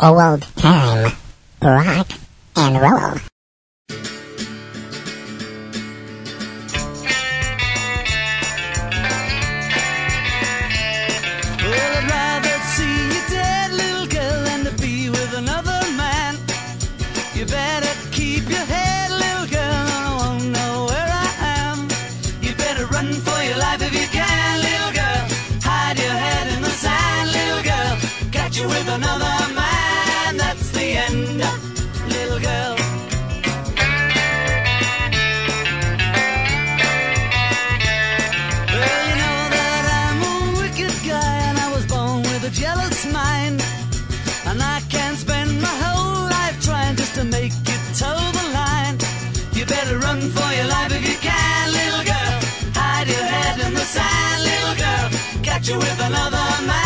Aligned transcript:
old 0.00 0.42
time 0.56 1.12
rock 1.62 2.08
and 2.56 2.80
roll. 2.80 3.35
you 55.68 55.78
with 55.78 56.00
another 56.00 56.66
man. 56.66 56.85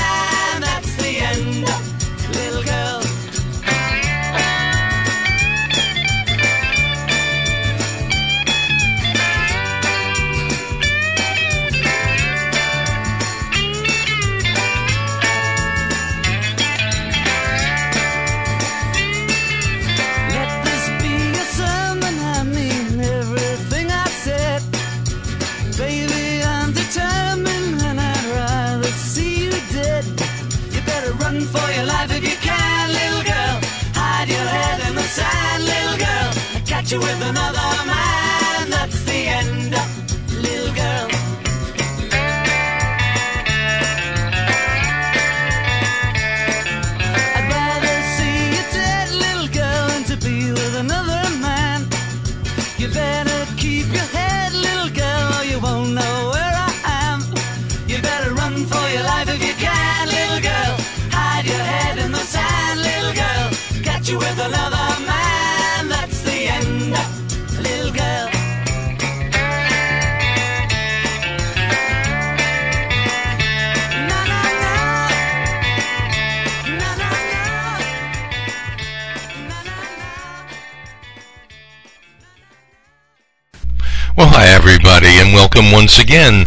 and 85.30 85.36
welcome 85.36 85.70
once 85.70 85.96
again 85.96 86.45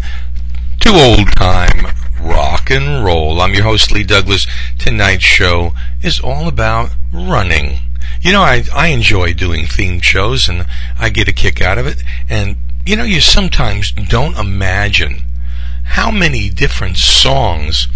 to 0.81 0.89
Old 0.89 1.31
Time 1.37 1.87
Rock 2.21 2.69
and 2.69 3.05
Roll. 3.05 3.39
I'm 3.39 3.53
your 3.53 3.63
host, 3.63 3.93
Lee 3.93 4.03
Douglas. 4.03 4.45
Tonight's 4.77 5.23
show 5.23 5.71
is 6.01 6.19
all 6.19 6.49
about 6.49 6.89
running. 7.13 7.79
You 8.21 8.33
know, 8.33 8.41
I, 8.41 8.65
I 8.75 8.87
enjoy 8.87 9.35
doing 9.35 9.67
theme 9.67 10.01
shows 10.01 10.49
and 10.49 10.65
I 10.99 11.09
get 11.09 11.29
a 11.29 11.33
kick 11.33 11.61
out 11.61 11.77
of 11.77 11.87
it. 11.87 12.03
And, 12.27 12.57
you 12.85 12.97
know, 12.97 13.05
you 13.05 13.21
sometimes 13.21 13.93
don't 13.93 14.37
imagine 14.37 15.21
how 15.83 16.11
many 16.11 16.49
different 16.49 16.97
songs 16.97 17.87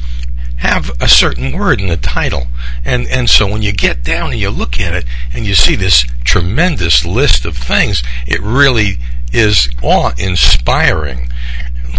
have 0.57 0.91
a 1.01 1.09
certain 1.09 1.57
word 1.57 1.81
in 1.81 1.89
the 1.89 1.97
title. 1.97 2.47
And, 2.85 3.07
and 3.07 3.29
so 3.29 3.45
when 3.45 3.61
you 3.61 3.73
get 3.73 4.05
down 4.05 4.31
and 4.31 4.39
you 4.39 4.51
look 4.51 4.79
at 4.79 4.93
it 4.93 5.05
and 5.33 5.45
you 5.45 5.53
see 5.53 5.75
this 5.75 6.05
tremendous 6.23 7.05
list 7.05 7.45
of 7.45 7.57
things, 7.57 8.03
it 8.25 8.39
really 8.39 8.99
is 9.33 9.69
awe 9.81 10.11
inspiring. 10.17 11.29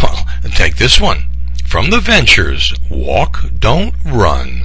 Well, 0.02 0.26
take 0.54 0.76
this 0.76 1.00
one 1.00 1.24
from 1.66 1.90
the 1.90 2.00
Ventures 2.00 2.74
Walk, 2.90 3.44
Don't 3.58 3.94
Run. 4.04 4.62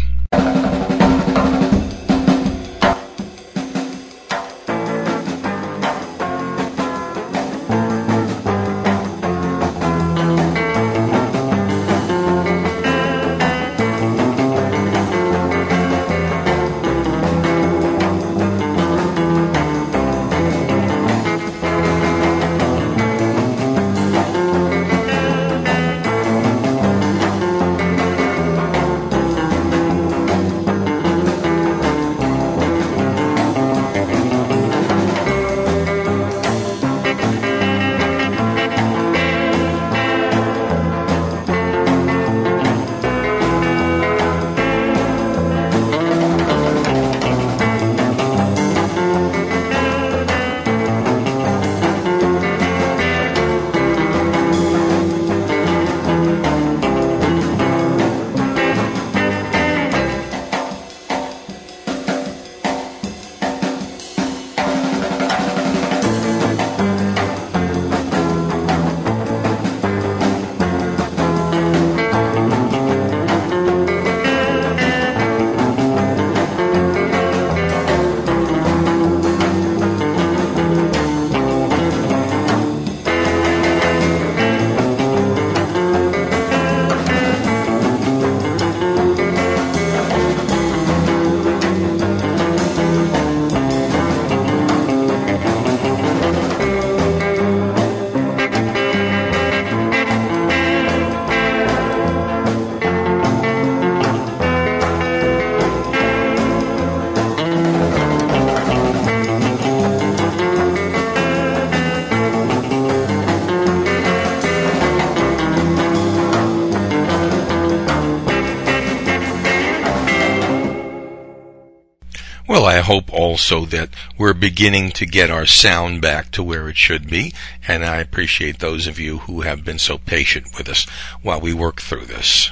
Also 123.34 123.66
that 123.66 123.90
we're 124.16 124.36
beginning 124.36 124.92
to 124.92 125.08
get 125.08 125.32
our 125.32 125.48
sound 125.48 126.00
back 126.00 126.30
to 126.30 126.44
where 126.44 126.70
it 126.70 126.78
should 126.78 127.10
be, 127.10 127.34
and 127.68 127.84
I 127.84 127.98
appreciate 127.98 128.60
those 128.60 128.86
of 128.86 129.00
you 129.00 129.18
who 129.26 129.42
have 129.42 129.66
been 129.66 129.80
so 129.80 129.98
patient 129.98 130.56
with 130.56 130.70
us 130.70 130.86
while 131.24 131.42
we 131.42 131.52
work 131.52 131.82
through 131.82 132.06
this. 132.06 132.52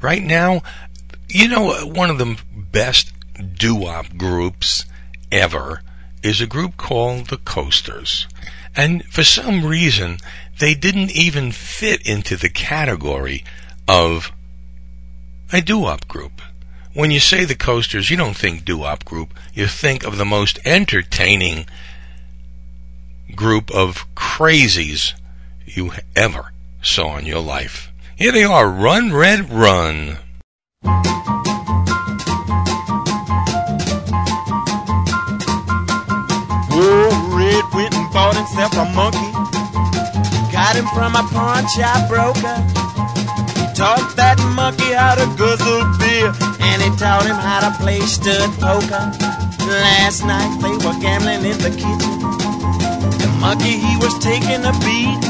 Right 0.00 0.22
now, 0.22 0.62
you 1.28 1.48
know, 1.48 1.70
one 1.84 2.08
of 2.08 2.16
the 2.16 2.38
best 2.50 3.12
doo-wop 3.58 4.16
groups 4.16 4.86
ever 5.30 5.82
is 6.22 6.40
a 6.40 6.46
group 6.46 6.78
called 6.78 7.26
the 7.26 7.36
Coasters. 7.36 8.26
And 8.74 9.04
for 9.04 9.22
some 9.22 9.66
reason, 9.66 10.16
they 10.60 10.74
didn't 10.74 11.10
even 11.10 11.52
fit 11.52 12.00
into 12.06 12.38
the 12.38 12.48
category 12.48 13.44
of 13.86 14.32
a 15.52 15.60
doo-wop 15.60 16.08
group. 16.08 16.35
When 16.96 17.10
you 17.10 17.20
say 17.20 17.44
the 17.44 17.54
Coasters, 17.54 18.08
you 18.08 18.16
don't 18.16 18.34
think 18.34 18.64
doo-wop 18.64 19.04
group. 19.04 19.34
You 19.52 19.66
think 19.66 20.02
of 20.02 20.16
the 20.16 20.24
most 20.24 20.58
entertaining 20.64 21.66
group 23.34 23.70
of 23.70 24.06
crazies 24.14 25.12
you 25.66 25.92
ever 26.16 26.52
saw 26.80 27.18
in 27.18 27.26
your 27.26 27.42
life. 27.42 27.90
Here 28.16 28.32
they 28.32 28.44
are, 28.44 28.70
Run 28.70 29.12
Red 29.12 29.50
Run. 29.50 30.16
Old 30.82 30.96
Red 37.36 37.64
went 37.74 37.94
and 37.94 38.10
bought 38.10 38.36
himself 38.36 38.72
a 38.72 38.86
monkey. 38.94 39.32
Got 40.50 40.76
him 40.76 40.86
from 40.94 41.14
a 41.14 41.22
pawn 41.28 41.68
shop 41.76 42.08
broker. 42.08 42.85
Taught 43.76 44.16
that 44.16 44.40
monkey 44.56 44.88
how 44.96 45.20
to 45.20 45.28
guzzle 45.36 45.84
beer, 46.00 46.32
and 46.64 46.80
he 46.80 46.88
taught 46.96 47.28
him 47.28 47.36
how 47.36 47.60
to 47.60 47.68
play 47.76 48.00
stud 48.08 48.48
poker. 48.56 49.04
Last 49.68 50.24
night 50.24 50.48
they 50.64 50.72
were 50.80 50.96
gambling 50.96 51.44
in 51.44 51.60
the 51.60 51.68
kitchen. 51.68 52.16
The 53.20 53.28
monkey 53.36 53.76
he 53.76 53.92
was 54.00 54.16
taking 54.24 54.64
a 54.64 54.72
beat. 54.80 55.20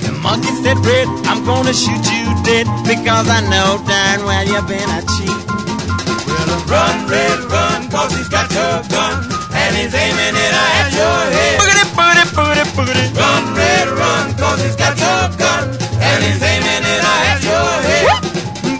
The 0.00 0.16
monkey 0.24 0.48
said, 0.64 0.80
Red, 0.80 1.12
I'm 1.28 1.44
gonna 1.44 1.76
shoot 1.76 2.00
you 2.08 2.24
dead 2.40 2.64
because 2.88 3.28
I 3.28 3.44
know 3.52 3.84
darn 3.84 4.24
well 4.24 4.44
you've 4.48 4.64
been 4.64 4.88
a 4.96 5.04
cheat. 5.20 5.28
Well, 5.28 6.56
run, 6.72 7.04
Red, 7.04 7.36
run, 7.52 7.92
cause 7.92 8.16
he's 8.16 8.32
got 8.32 8.48
your 8.48 8.80
gun 8.88 9.28
and 9.52 9.76
he's 9.76 9.92
aiming 9.92 10.40
it 10.40 10.54
at 10.56 10.88
your 10.88 11.20
head. 11.36 11.60
Boogity, 11.60 11.84
boogity, 11.92 12.24
boogity, 12.32 12.64
boogity. 12.72 13.06
Run, 13.12 13.44
Red, 13.52 13.88
run, 13.92 14.24
cause 14.40 14.64
he's 14.64 14.76
got 14.80 14.96
your 14.96 15.36
gun 15.36 15.85
and 16.16 16.24
he's 16.24 16.42
aiming 16.42 16.84
it 16.88 17.02
at 17.04 17.38
your 17.44 17.72
head. 17.88 18.08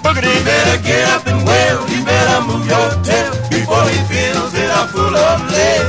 Boogity. 0.01 0.33
You 0.33 0.45
better 0.45 0.79
get 0.83 1.05
up 1.13 1.27
and 1.29 1.41
wail, 1.45 1.79
you 1.93 2.01
better 2.05 2.41
move 2.49 2.65
your 2.65 2.89
tail 3.05 3.33
before 3.53 3.85
he 3.93 3.99
fills 4.09 4.55
it 4.57 4.71
up 4.73 4.89
full 4.89 5.15
of 5.15 5.39
lead. 5.53 5.85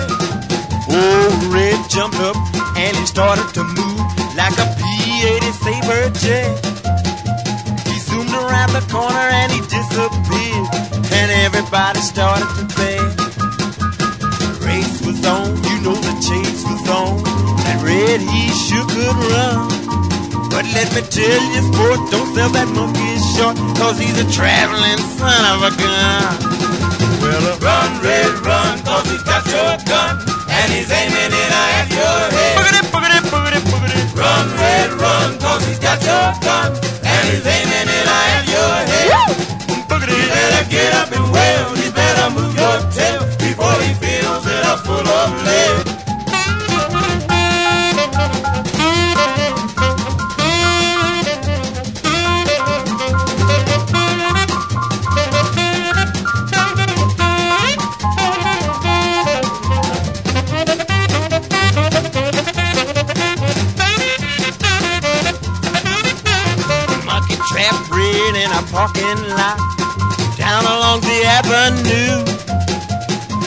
Old 0.91 1.39
Red 1.53 1.79
jumped 1.89 2.19
up 2.19 2.35
and 2.75 2.93
he 2.97 3.05
started 3.05 3.47
to 3.55 3.63
move 3.63 4.03
like 4.35 4.57
a 4.59 4.67
P-80 4.75 5.51
Sabre 5.63 6.09
jet. 6.19 6.51
He 7.87 7.95
zoomed 7.99 8.35
around 8.43 8.71
the 8.75 8.83
corner 8.91 9.27
and 9.39 9.51
he 9.51 9.61
disappeared, 9.71 10.67
and 11.15 11.31
everybody 11.47 11.99
started 11.99 12.49
to 12.59 12.65
beg. 12.75 13.07
The 14.43 14.49
race 14.67 14.99
was 15.05 15.23
on, 15.25 15.55
you 15.63 15.77
know 15.85 15.95
the 15.95 16.15
chase 16.27 16.63
was 16.67 16.85
on, 16.91 17.23
and 17.67 17.77
Red 17.83 18.19
he 18.19 18.43
sure 18.67 18.85
could 18.85 19.15
run. 19.31 19.76
But 20.57 20.65
let 20.73 20.89
me 20.89 21.05
tell 21.05 21.43
you, 21.53 21.61
sport, 21.69 22.01
don't 22.09 22.33
sell 22.33 22.49
that 22.49 22.65
monkey 22.73 23.13
short, 23.37 23.53
cause 23.77 24.01
he's 24.01 24.17
a 24.17 24.25
traveling 24.25 24.97
son 25.13 25.41
of 25.53 25.61
a 25.61 25.69
gun. 25.77 26.33
Well, 27.21 27.45
uh, 27.45 27.61
run, 27.61 28.01
Red, 28.01 28.33
run, 28.41 28.81
cause 28.81 29.05
he's 29.05 29.21
got 29.21 29.45
your 29.45 29.77
gun, 29.85 30.17
and 30.49 30.67
he's 30.73 30.89
aiming 30.89 31.29
it 31.29 31.51
at 31.53 31.93
your 31.93 32.09
head. 32.33 32.57
Boogity, 32.57 32.81
boogity, 32.89 33.21
boogity, 33.29 33.61
boogity. 33.69 34.01
Run, 34.17 34.49
Red, 34.57 34.97
run, 34.97 35.37
cause 35.37 35.61
he's 35.69 35.77
got 35.77 36.01
your 36.01 36.33
gun, 36.41 36.73
and 37.05 37.23
he's 37.29 37.45
aiming 37.45 37.89
it 37.93 38.07
at 38.09 38.49
your 38.49 38.73
head. 38.81 39.29
Boogity. 39.85 40.17
You 40.17 40.25
better 40.25 40.65
get 40.73 40.89
up 40.97 41.13
and 41.13 41.27
wail, 41.37 41.69
you 41.77 41.93
better 41.93 42.33
move 42.33 42.57
your 42.57 42.81
tail 42.97 43.21
before 43.37 43.77
he 43.85 43.93
fills 44.01 44.41
it 44.49 44.63
up 44.65 44.81
full 44.81 45.05
of 45.05 45.29
lead. 45.45 45.86
Parking 68.77 69.17
lot 69.33 69.57
down 70.37 70.61
along 70.61 71.01
the 71.01 71.17
avenue. 71.25 72.21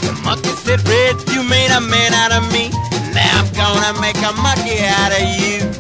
The 0.03 0.11
monkey 0.27 0.51
said, 0.59 0.83
Red, 0.83 1.23
you 1.31 1.47
made 1.47 1.71
a 1.71 1.79
man 1.79 2.11
out 2.19 2.35
of 2.35 2.43
me. 2.51 2.75
Now 3.15 3.39
I'm 3.39 3.47
gonna 3.55 3.95
make 4.03 4.19
a 4.27 4.35
monkey 4.43 4.83
out 4.83 5.15
of 5.15 5.23
you. 5.39 5.71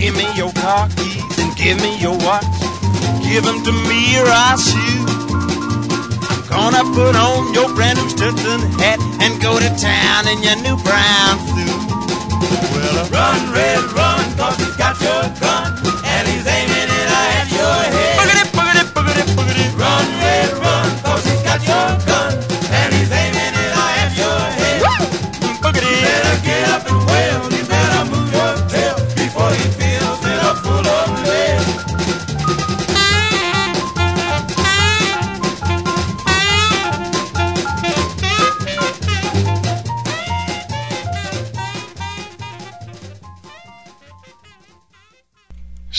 Give 0.00 0.16
me 0.16 0.24
your 0.32 0.48
car 0.64 0.88
keys 0.96 1.36
and 1.36 1.52
give 1.60 1.76
me 1.84 2.00
your 2.00 2.16
watch. 2.24 2.48
Give 3.20 3.44
them 3.44 3.60
to 3.68 3.72
me 3.84 4.16
or 4.16 4.32
I'll 4.32 4.56
shoot. 4.56 5.12
I'm 6.32 6.72
gonna 6.72 6.88
put 6.96 7.20
on 7.20 7.52
your 7.52 7.68
brand 7.76 8.00
new 8.00 8.08
Stetson 8.08 8.64
hat 8.80 8.96
and 9.20 9.36
go 9.44 9.60
to 9.60 9.68
town 9.76 10.24
in 10.24 10.40
your 10.40 10.56
new 10.64 10.76
brown 10.88 11.36
suit. 11.52 11.80
Well, 12.72 13.04
run, 13.12 13.52
red, 13.52 13.84
run, 13.92 14.24
cause 14.40 14.56
he's 14.56 14.76
got 14.80 14.96
your 15.04 15.20
gun, 15.36 15.68
and 16.00 16.24
he's 16.32 16.46
aiming 16.48 16.67
boogity, 19.26 19.77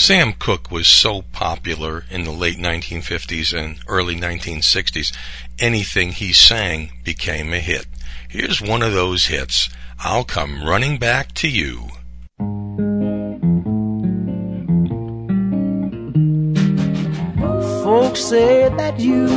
Sam 0.09 0.33
Cooke 0.33 0.71
was 0.71 0.87
so 0.87 1.21
popular 1.21 2.03
in 2.09 2.23
the 2.23 2.31
late 2.31 2.57
1950s 2.57 3.55
and 3.55 3.79
early 3.87 4.15
1960s, 4.15 5.15
anything 5.59 6.13
he 6.13 6.33
sang 6.33 6.93
became 7.03 7.53
a 7.53 7.59
hit. 7.59 7.85
Here's 8.27 8.59
one 8.59 8.81
of 8.81 8.91
those 8.91 9.27
hits. 9.27 9.69
I'll 9.99 10.23
come 10.23 10.63
running 10.63 10.97
back 10.97 11.33
to 11.33 11.47
you. 11.47 11.89
Folks 17.83 18.21
say 18.21 18.67
that 18.77 18.99
you 18.99 19.27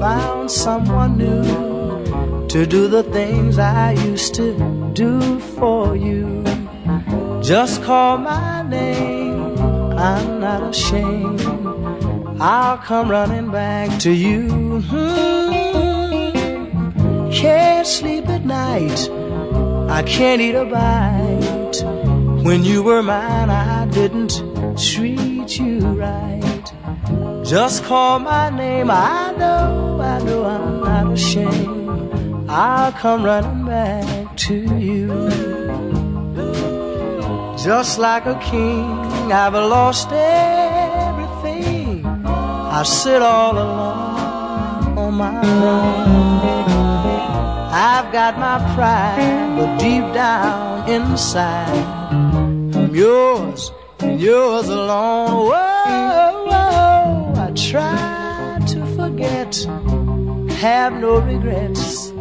found 0.00 0.50
someone 0.50 1.18
new 1.18 2.48
to 2.48 2.64
do 2.64 2.88
the 2.88 3.02
things 3.02 3.58
I 3.58 3.92
used 3.92 4.34
to 4.36 4.90
do 4.94 5.38
for 5.38 5.94
you. 5.94 6.42
Just 7.42 7.82
call 7.82 8.16
my 8.18 8.62
name, 8.62 9.45
I'm 9.98 10.40
not 10.40 10.62
ashamed. 10.70 11.40
I'll 12.40 12.78
come 12.78 13.10
running 13.10 13.50
back 13.50 13.98
to 14.00 14.12
you. 14.12 14.80
Hmm. 14.82 15.46
Can't 17.32 17.86
sleep 17.86 18.28
at 18.28 18.44
night, 18.44 19.10
I 19.90 20.02
can't 20.02 20.40
eat 20.40 20.54
a 20.54 20.64
bite. 20.64 21.82
When 22.44 22.64
you 22.64 22.82
were 22.82 23.02
mine, 23.02 23.50
I 23.50 23.86
didn't 23.86 24.42
treat 24.78 25.58
you 25.58 25.80
right. 25.80 26.72
Just 27.44 27.84
call 27.84 28.18
my 28.18 28.50
name. 28.50 28.90
I 28.90 29.34
know, 29.38 30.00
I 30.00 30.18
know 30.22 30.44
I'm 30.44 30.80
not 30.80 31.12
ashamed. 31.12 32.50
I'll 32.50 32.92
come 32.92 33.24
running 33.24 33.64
back 33.66 34.36
to 34.46 34.54
you. 34.78 35.08
Just 37.58 37.98
like 37.98 38.26
a 38.26 38.38
king, 38.38 39.05
I've 39.32 39.54
lost 39.54 40.08
everything. 40.12 42.04
I 42.26 42.82
sit 42.82 43.22
all 43.22 43.56
alone 43.58 44.98
on 44.98 45.14
my 45.14 45.40
own. 45.40 46.36
I've 47.72 48.12
got 48.12 48.38
my 48.38 48.58
pride, 48.74 49.56
but 49.56 49.78
deep 49.78 50.04
down 50.14 50.88
inside, 50.88 51.84
I'm 52.76 52.94
yours 52.94 53.72
and 53.98 54.20
yours 54.20 54.68
alone. 54.68 55.48
Whoa, 55.50 56.44
whoa, 56.50 57.34
I 57.46 57.52
try 57.54 58.60
to 58.68 58.86
forget 58.96 59.66
have 60.56 60.94
no 60.94 61.20
regrets. 61.20 62.12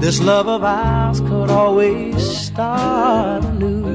This 0.00 0.20
love 0.20 0.48
of 0.48 0.62
ours 0.62 1.20
could 1.20 1.50
always 1.50 2.22
start 2.46 3.44
anew. 3.44 3.91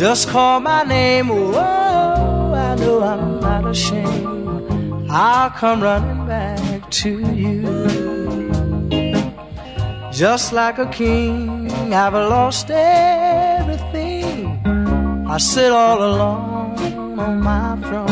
Just 0.00 0.28
call 0.30 0.60
my 0.60 0.82
name, 0.82 1.28
whoa, 1.28 2.54
I 2.54 2.74
know 2.76 3.02
I'm 3.02 3.38
not 3.38 3.66
ashamed. 3.66 5.10
I'll 5.10 5.50
come 5.50 5.82
running 5.82 6.26
back 6.26 6.90
to 7.02 7.10
you. 7.34 7.60
Just 10.10 10.54
like 10.54 10.78
a 10.78 10.86
king, 10.86 11.70
I've 11.92 12.14
lost 12.14 12.70
everything. 12.70 14.46
I 15.28 15.36
sit 15.36 15.70
all 15.70 16.02
alone 16.02 17.18
on 17.18 17.40
my 17.42 17.76
throne. 17.82 18.08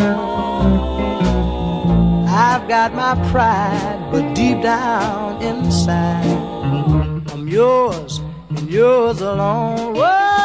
I've 2.28 2.68
got 2.68 2.92
my 2.92 3.14
pride, 3.30 4.10
but 4.12 4.34
deep 4.34 4.60
down 4.60 5.40
inside, 5.40 6.26
I'm 7.32 7.48
yours 7.48 8.20
and 8.50 8.68
yours 8.68 9.22
alone. 9.22 9.94
Whoa, 9.94 10.37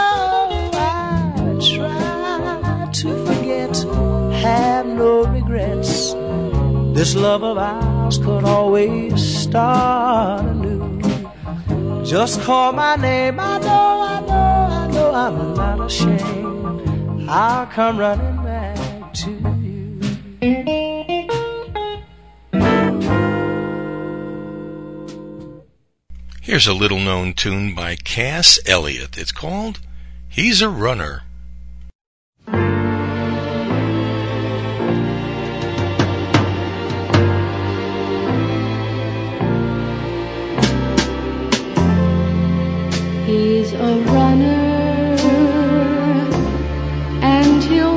no 4.94 5.26
regrets. 5.26 6.14
This 6.94 7.16
love 7.16 7.44
of 7.44 7.58
ours 7.58 8.18
could 8.18 8.44
always 8.44 9.22
start 9.22 10.46
anew. 10.46 11.02
Just 12.06 12.42
call 12.42 12.74
my 12.74 12.96
name, 12.96 13.40
I 13.40 13.58
know, 13.60 13.68
I 13.68 14.20
know, 14.22 14.34
I 14.34 14.88
know 14.92 15.14
I'm 15.14 15.54
not 15.56 15.86
ashamed. 15.86 17.30
I'll 17.30 17.66
come 17.68 17.98
running 17.98 18.44
back 18.44 19.14
to 19.14 19.32
you. 19.32 19.64
Here's 26.42 26.68
a 26.68 26.74
little 26.74 27.00
known 27.00 27.34
tune 27.34 27.74
by 27.74 27.96
Cass 27.96 28.60
Elliot. 28.68 29.18
It's 29.18 29.32
called 29.32 29.80
He's 30.30 30.62
a 30.62 30.70
Runner. 30.70 31.24
He's 43.64 43.72
a 43.72 43.96
runner 44.12 45.16
and 47.22 47.64
he'll 47.64 47.93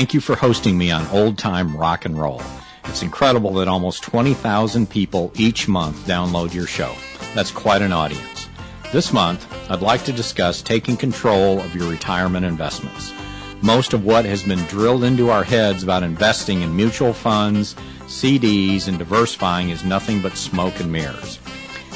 thank 0.00 0.14
you 0.14 0.20
for 0.22 0.34
hosting 0.34 0.78
me 0.78 0.90
on 0.90 1.06
Old 1.08 1.36
Time 1.36 1.76
Rock 1.76 2.06
and 2.06 2.18
Roll. 2.18 2.40
It's 2.86 3.02
incredible 3.02 3.52
that 3.52 3.68
almost 3.68 4.02
20,000 4.02 4.88
people 4.88 5.30
each 5.34 5.68
month 5.68 6.06
download 6.06 6.54
your 6.54 6.66
show. 6.66 6.94
That's 7.34 7.50
quite 7.50 7.82
an 7.82 7.92
audience. 7.92 8.48
This 8.94 9.12
month, 9.12 9.46
I'd 9.70 9.82
like 9.82 10.02
to 10.04 10.12
discuss 10.12 10.62
taking 10.62 10.96
control 10.96 11.60
of 11.60 11.76
your 11.76 11.86
retirement 11.90 12.46
investments. 12.46 13.12
Most 13.60 13.92
of 13.92 14.06
what 14.06 14.24
has 14.24 14.42
been 14.42 14.64
drilled 14.68 15.04
into 15.04 15.28
our 15.28 15.44
heads 15.44 15.82
about 15.82 16.02
investing 16.02 16.62
in 16.62 16.74
mutual 16.74 17.12
funds, 17.12 17.74
CDs, 18.04 18.88
and 18.88 18.98
diversifying 18.98 19.68
is 19.68 19.84
nothing 19.84 20.22
but 20.22 20.34
smoke 20.34 20.80
and 20.80 20.90
mirrors. 20.90 21.38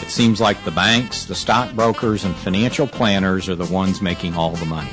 It 0.03 0.11
seems 0.11 0.43
like 0.43 0.63
the 0.63 0.73
banks, 0.73 1.25
the 1.25 1.35
stockbrokers, 1.35 2.27
and 2.27 2.37
financial 2.37 2.87
planners 2.87 3.49
are 3.49 3.55
the 3.55 3.73
ones 3.73 4.03
making 4.03 4.35
all 4.35 4.51
the 4.51 4.67
money. 4.67 4.93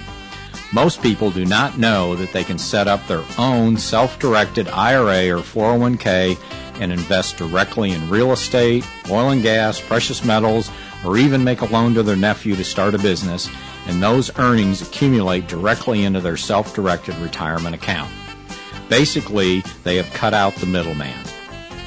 Most 0.73 1.01
people 1.01 1.31
do 1.31 1.45
not 1.45 1.77
know 1.77 2.15
that 2.15 2.31
they 2.31 2.45
can 2.45 2.57
set 2.57 2.87
up 2.87 3.05
their 3.05 3.25
own 3.37 3.75
self 3.75 4.17
directed 4.19 4.69
IRA 4.69 5.29
or 5.29 5.41
401k 5.41 6.37
and 6.79 6.93
invest 6.93 7.35
directly 7.37 7.91
in 7.91 8.09
real 8.09 8.31
estate, 8.31 8.87
oil 9.09 9.31
and 9.31 9.43
gas, 9.43 9.81
precious 9.81 10.23
metals, 10.23 10.71
or 11.05 11.17
even 11.17 11.43
make 11.43 11.59
a 11.61 11.65
loan 11.65 11.93
to 11.95 12.03
their 12.03 12.15
nephew 12.15 12.55
to 12.55 12.63
start 12.63 12.95
a 12.95 12.99
business, 12.99 13.49
and 13.87 14.01
those 14.01 14.31
earnings 14.39 14.81
accumulate 14.81 15.47
directly 15.47 16.05
into 16.05 16.21
their 16.21 16.37
self 16.37 16.73
directed 16.73 17.17
retirement 17.17 17.75
account. 17.75 18.09
Basically, 18.87 19.65
they 19.83 19.97
have 19.97 20.13
cut 20.13 20.33
out 20.33 20.55
the 20.55 20.65
middleman. 20.65 21.19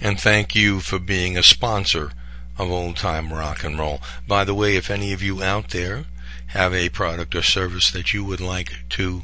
And 0.00 0.20
thank 0.20 0.54
you 0.54 0.80
for 0.80 0.98
being 0.98 1.36
a 1.36 1.42
sponsor 1.42 2.10
of 2.58 2.70
Old 2.70 2.96
Time 2.96 3.32
Rock 3.32 3.64
and 3.64 3.78
Roll. 3.78 4.00
By 4.26 4.44
the 4.44 4.54
way, 4.54 4.76
if 4.76 4.90
any 4.90 5.12
of 5.12 5.22
you 5.22 5.42
out 5.42 5.70
there 5.70 6.06
have 6.48 6.74
a 6.74 6.88
product 6.88 7.34
or 7.34 7.42
service 7.42 7.90
that 7.90 8.12
you 8.12 8.24
would 8.24 8.40
like 8.40 8.72
to 8.90 9.22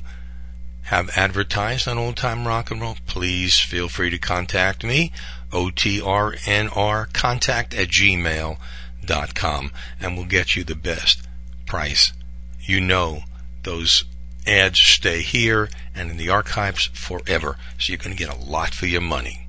have 0.85 1.11
advertised 1.17 1.87
on 1.87 1.99
Old 1.99 2.17
Time 2.17 2.47
Rock 2.47 2.71
and 2.71 2.81
Roll, 2.81 2.97
please 3.07 3.61
feel 3.61 3.89
free 3.89 4.11
to 4.11 4.19
contact 4.19 4.83
me, 4.83 5.13
OTRNR 5.51 7.13
contact 7.13 7.75
at 7.75 7.89
gmail.com, 7.89 9.73
and 10.01 10.17
we'll 10.17 10.27
get 10.27 10.57
you 10.57 10.65
the 10.65 10.75
best 10.75 11.23
price. 11.67 12.13
You 12.61 12.81
know 12.81 13.21
those 13.63 14.05
ads 14.47 14.79
stay 14.79 15.23
here 15.23 15.69
and 15.95 16.11
in 16.11 16.17
the 16.17 16.29
archives 16.29 16.87
forever, 16.93 17.57
so 17.79 17.93
you're 17.93 17.99
going 17.99 18.17
to 18.17 18.25
get 18.25 18.35
a 18.35 18.45
lot 18.45 18.75
for 18.75 18.87
your 18.87 19.01
money. 19.01 19.47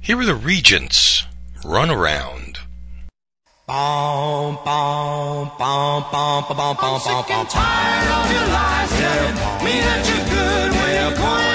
Here 0.00 0.18
are 0.18 0.24
the 0.24 0.34
Regents. 0.34 1.24
Run 1.64 1.90
around. 1.90 2.58
Bom, 3.66 4.58
bom, 4.62 5.50
bom, 5.58 6.04
bom, 6.12 6.44
bom, 6.46 6.56
bom, 6.56 6.76
bom, 6.76 7.00
sick 7.00 7.30
and 7.30 7.48
tired 7.48 8.10
of 8.12 8.30
your 8.30 8.46
lies 8.52 8.90
telling 8.90 9.64
me 9.64 9.80
that 9.80 10.04
you're 10.04 10.26
good 10.28 10.70
when 10.70 10.92
you're 10.92 11.16
going 11.16 11.53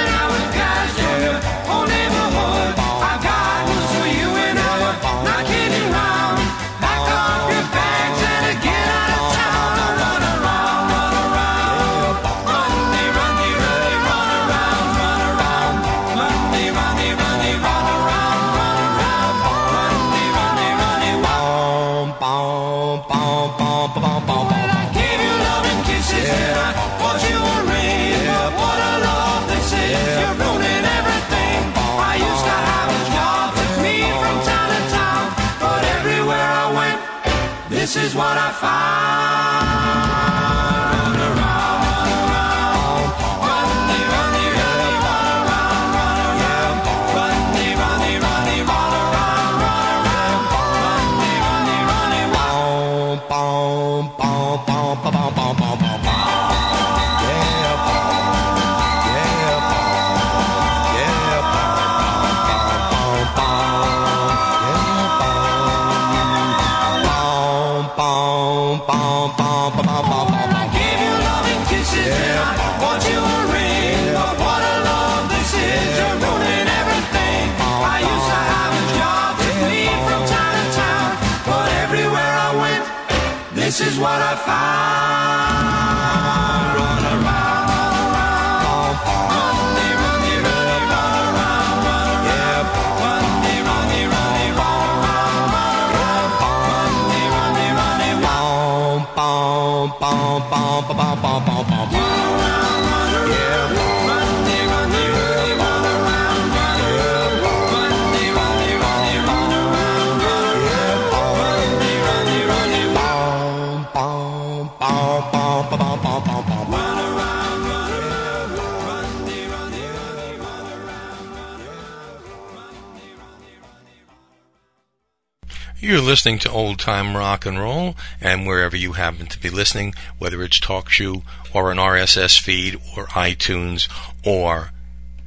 listening 126.10 126.40
to 126.40 126.50
Old 126.50 126.80
Time 126.80 127.16
Rock 127.16 127.46
and 127.46 127.60
Roll, 127.60 127.96
and 128.20 128.48
wherever 128.48 128.76
you 128.76 128.94
happen 128.94 129.28
to 129.28 129.40
be 129.40 129.52
listening, 129.52 129.94
whether 130.18 130.42
it's 130.42 130.60
TalkShoe 130.60 131.22
or 131.54 131.72
an 131.72 131.78
RSS 131.78 132.42
feed 132.42 132.82
or 132.98 133.06
iTunes 133.10 133.88
or 134.26 134.72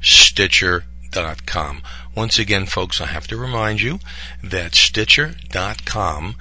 Stitcher.com. 0.01 1.81
Once 2.13 2.37
again, 2.37 2.65
folks, 2.65 2.99
I 2.99 3.05
have 3.05 3.27
to 3.27 3.37
remind 3.37 3.79
you 3.79 3.99
that 4.43 4.75
Stitcher.com 4.75 6.35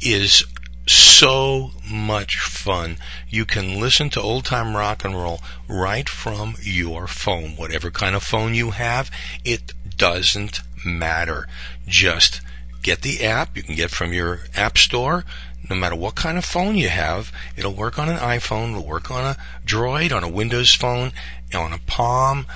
is 0.00 0.44
so 0.86 1.72
much 1.86 2.38
fun. 2.38 2.96
You 3.28 3.44
can 3.44 3.78
listen 3.78 4.08
to 4.10 4.22
old 4.22 4.46
time 4.46 4.74
rock 4.74 5.04
and 5.04 5.14
roll 5.14 5.42
right 5.68 6.08
from 6.08 6.54
your 6.62 7.06
phone. 7.06 7.56
Whatever 7.56 7.90
kind 7.90 8.16
of 8.16 8.22
phone 8.22 8.54
you 8.54 8.70
have, 8.70 9.10
it 9.44 9.74
doesn't 9.98 10.62
matter. 10.82 11.46
Just 11.86 12.40
get 12.82 13.02
the 13.02 13.24
app. 13.24 13.56
You 13.56 13.62
can 13.62 13.74
get 13.74 13.90
from 13.90 14.12
your 14.12 14.40
app 14.54 14.78
store. 14.78 15.24
No 15.68 15.76
matter 15.76 15.94
what 15.94 16.14
kind 16.14 16.36
of 16.36 16.44
phone 16.44 16.76
you 16.76 16.88
have, 16.88 17.32
it'll 17.56 17.74
work 17.74 17.98
on 17.98 18.08
an 18.08 18.16
iPhone, 18.16 18.70
it'll 18.70 18.86
work 18.86 19.10
on 19.10 19.24
a 19.24 19.36
Droid, 19.64 20.12
on 20.12 20.24
a 20.24 20.28
Windows 20.28 20.74
phone, 20.74 21.12
on 21.54 21.72
a 21.72 21.78
Palm, 21.78 22.46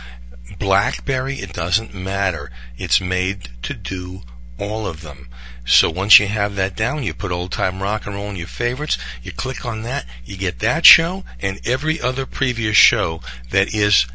Blackberry, 0.59 1.37
it 1.37 1.53
doesn't 1.53 1.95
matter. 1.95 2.51
It's 2.77 3.01
made 3.01 3.51
to 3.63 3.75
do 3.75 4.23
all 4.59 4.87
of 4.87 5.03
them. 5.03 5.29
So 5.67 5.91
once 5.91 6.19
you 6.19 6.27
have 6.27 6.57
that 6.57 6.77
down, 6.77 7.03
you 7.03 7.15
put 7.15 7.33
old 7.33 7.53
time 7.53 7.83
rock 7.83 8.07
and 8.07 8.15
roll 8.15 8.29
in 8.29 8.37
your 8.37 8.47
favorites, 8.47 8.99
you 9.23 9.33
click 9.33 9.65
on 9.65 9.83
that, 9.83 10.05
you 10.25 10.37
get 10.37 10.59
that 10.59 10.85
show 10.85 11.25
and 11.41 11.61
every 11.65 12.01
other 12.01 12.27
previous 12.27 12.77
show 12.77 13.21
that 13.51 13.75
is 13.75 14.07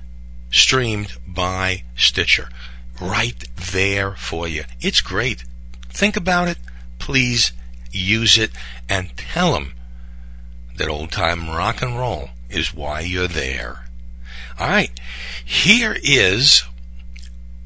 streamed 0.51 1.13
by 1.27 1.83
Stitcher. 1.95 2.49
Right 3.01 3.43
there 3.55 4.13
for 4.13 4.47
you. 4.47 4.63
It's 4.81 5.01
great. 5.01 5.43
Think 5.89 6.15
about 6.15 6.47
it. 6.47 6.57
Please 6.97 7.51
use 7.91 8.37
it 8.37 8.51
and 8.87 9.15
tell 9.17 9.53
them 9.53 9.73
that 10.77 10.87
old 10.87 11.11
time 11.11 11.49
rock 11.49 11.81
and 11.81 11.97
roll 11.97 12.29
is 12.49 12.73
why 12.73 13.01
you're 13.01 13.27
there. 13.27 13.85
All 14.59 14.67
right. 14.67 14.91
Here 15.43 15.97
is 16.03 16.63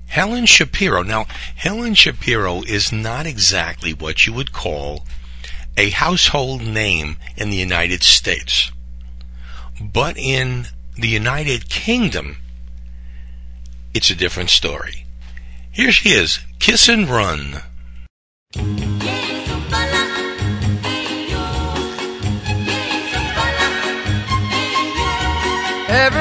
Helen 0.07 0.45
Shapiro. 0.45 1.03
Now, 1.03 1.25
Helen 1.55 1.95
Shapiro 1.95 2.61
is 2.61 2.91
not 2.91 3.25
exactly 3.25 3.93
what 3.93 4.27
you 4.27 4.33
would 4.33 4.51
call 4.51 5.05
a 5.77 5.89
household 5.89 6.61
name 6.61 7.17
in 7.35 7.49
the 7.49 7.57
United 7.57 8.03
States. 8.03 8.71
But 9.81 10.17
in 10.17 10.67
the 10.95 11.07
United 11.07 11.67
Kingdom, 11.67 12.37
it's 13.93 14.11
a 14.11 14.15
different 14.15 14.51
story. 14.51 15.05
Here 15.71 15.91
she 15.91 16.09
is, 16.09 16.39
Kiss 16.59 16.87
and 16.87 17.09
Run. 17.09 17.63
Ever 18.55 18.67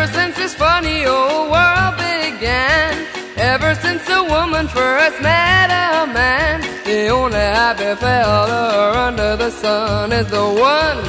since 0.07 0.37
this 0.37 0.55
funny 0.55 1.05
old 1.05 1.51
world 1.51 1.97
began, 1.99 3.07
ever 3.37 3.75
since 3.75 4.09
a 4.09 4.23
woman 4.25 4.67
first 4.69 5.21
met 5.21 5.69
a 5.69 6.07
man, 6.11 6.63
the 6.85 7.09
only 7.09 7.37
happy 7.37 7.95
fella 8.01 9.09
under 9.09 9.37
the 9.37 9.51
sun 9.51 10.13
is 10.13 10.27
the 10.31 10.43
one 10.43 11.05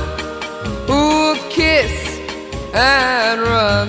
who 0.88 1.36
kiss 1.50 2.20
and 2.74 3.42
run. 3.42 3.88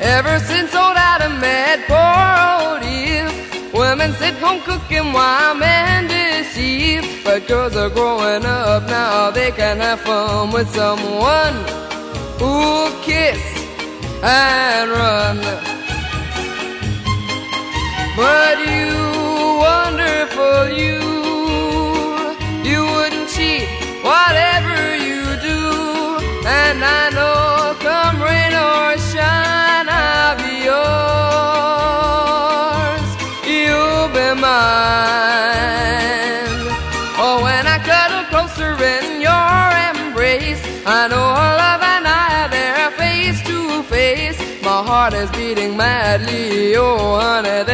Ever 0.00 0.38
since 0.38 0.74
old 0.74 0.96
Adam 0.96 1.38
met 1.40 1.77
I'm 4.48 4.62
cooking 4.62 5.12
my 5.12 5.52
while 5.52 6.08
this 6.08 6.54
deceive. 6.54 7.22
But 7.22 7.46
girls 7.46 7.76
are 7.76 7.90
growing 7.90 8.46
up 8.46 8.82
now, 8.84 9.30
they 9.30 9.50
can 9.50 9.76
have 9.76 10.00
fun 10.00 10.52
with 10.52 10.70
someone 10.70 11.54
who'll 12.38 12.90
kiss 13.02 13.42
and 14.22 14.90
run. 14.90 15.38
But 18.16 18.56
you, 18.72 18.90
wonderful 19.66 20.60
you, 20.82 20.98
you 22.68 22.80
wouldn't 22.94 23.28
cheat 23.28 23.68
whatever 24.02 24.78
you 25.08 25.24
do, 25.50 25.60
and 26.46 26.82
I 26.82 27.10
know. 27.12 27.27
heart 45.10 45.22
is 45.22 45.30
beating 45.30 45.76
madly, 45.76 46.76
oh 46.76 47.18
honey. 47.18 47.67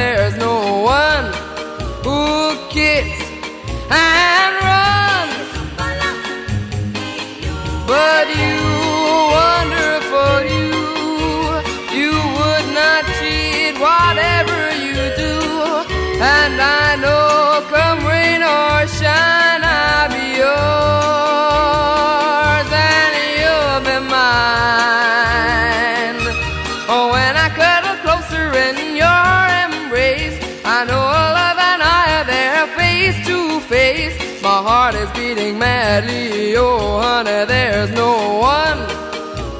heart 34.84 34.96
is 34.96 35.10
beating 35.12 35.58
madly. 35.58 36.54
Oh, 36.56 37.00
honey, 37.00 37.46
there's 37.46 37.90
no 37.92 38.12
one 38.38 38.78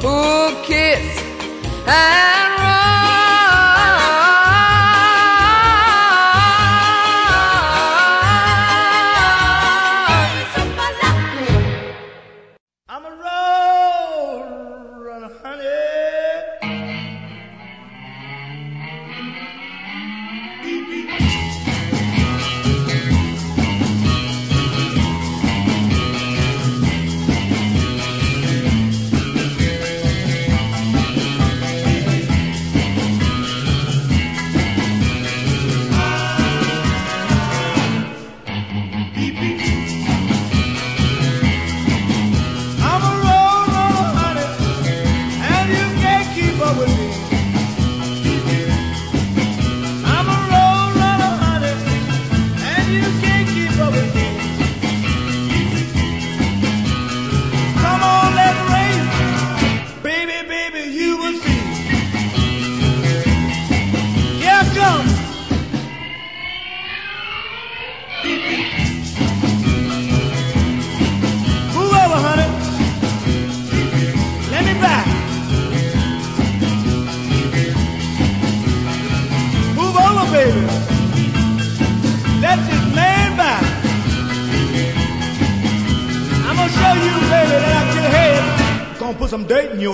who'll 0.03 0.55
kiss. 0.65 2.44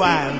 wine. 0.00 0.39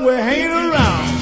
ain't 0.00 0.50
around. 0.50 1.12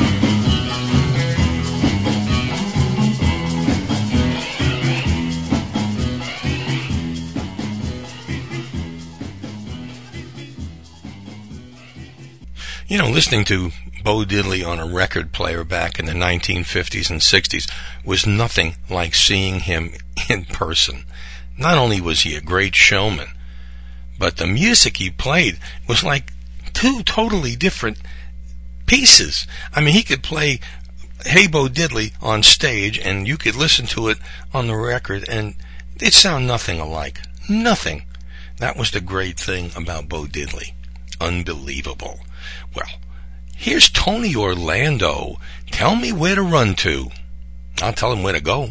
You 12.86 12.98
know, 12.98 13.08
listening 13.08 13.44
to 13.44 13.70
Bo 14.02 14.24
Diddley 14.24 14.66
on 14.66 14.80
a 14.80 14.86
record 14.86 15.32
player 15.32 15.62
back 15.62 15.98
in 15.98 16.06
the 16.06 16.12
1950s 16.12 17.08
and 17.08 17.20
60s 17.20 17.70
was 18.04 18.26
nothing 18.26 18.74
like 18.88 19.14
seeing 19.14 19.60
him 19.60 19.92
in 20.28 20.44
person. 20.44 21.04
Not 21.56 21.78
only 21.78 22.00
was 22.00 22.22
he 22.22 22.34
a 22.34 22.40
great 22.40 22.74
showman, 22.74 23.28
but 24.18 24.38
the 24.38 24.46
music 24.46 24.96
he 24.96 25.10
played 25.10 25.58
was 25.86 26.02
like 26.02 26.32
two 26.72 27.02
totally 27.02 27.54
different 27.54 27.98
pieces. 28.90 29.46
I 29.72 29.80
mean, 29.80 29.94
he 29.94 30.02
could 30.02 30.20
play 30.20 30.58
Hey 31.24 31.46
Bo 31.46 31.68
Diddley 31.68 32.12
on 32.20 32.42
stage 32.42 32.98
and 32.98 33.28
you 33.28 33.36
could 33.36 33.54
listen 33.54 33.86
to 33.86 34.08
it 34.08 34.18
on 34.52 34.66
the 34.66 34.74
record 34.74 35.28
and 35.28 35.54
it 36.00 36.12
sound 36.12 36.48
nothing 36.48 36.80
alike. 36.80 37.20
Nothing. 37.48 38.02
That 38.58 38.76
was 38.76 38.90
the 38.90 39.00
great 39.00 39.38
thing 39.38 39.70
about 39.76 40.08
Bo 40.08 40.24
Diddley. 40.24 40.72
Unbelievable. 41.20 42.18
Well, 42.74 42.90
here's 43.54 43.88
Tony 43.88 44.34
Orlando. 44.34 45.38
Tell 45.70 45.94
me 45.94 46.10
where 46.10 46.34
to 46.34 46.42
run 46.42 46.74
to. 46.76 47.10
I'll 47.80 47.92
tell 47.92 48.12
him 48.12 48.24
where 48.24 48.32
to 48.32 48.40
go. 48.40 48.70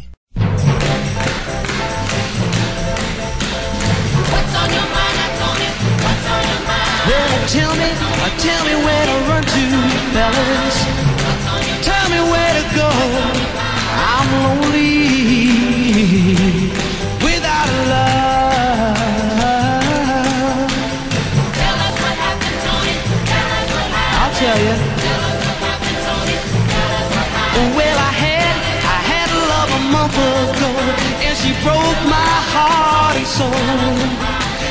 Tell 7.50 7.74
me, 7.74 7.90
tell 8.38 8.64
me 8.64 8.74
where 8.86 9.06
to 9.10 9.16
run 9.28 9.42
to, 9.42 9.64
fellas. 10.14 10.76
Tell 11.82 12.06
me 12.08 12.20
where 12.30 12.52
to 12.58 12.64
go. 12.78 12.90
I'm 14.12 14.28
lonely 14.44 14.94
without 17.26 17.66
a 17.66 17.80
love. 17.90 19.00
I'll 24.20 24.34
tell 24.38 24.58
you. 24.66 24.76
Well, 27.76 27.98
I 27.98 28.12
had, 28.24 28.54
I 28.94 28.98
had 29.10 29.28
love 29.52 29.70
a 29.74 29.82
month 29.96 30.14
ago, 30.14 30.70
and 31.26 31.34
she 31.36 31.50
broke 31.66 32.00
my 32.06 32.32
heart 32.54 33.16
and 33.16 33.26
soul. 33.26 33.66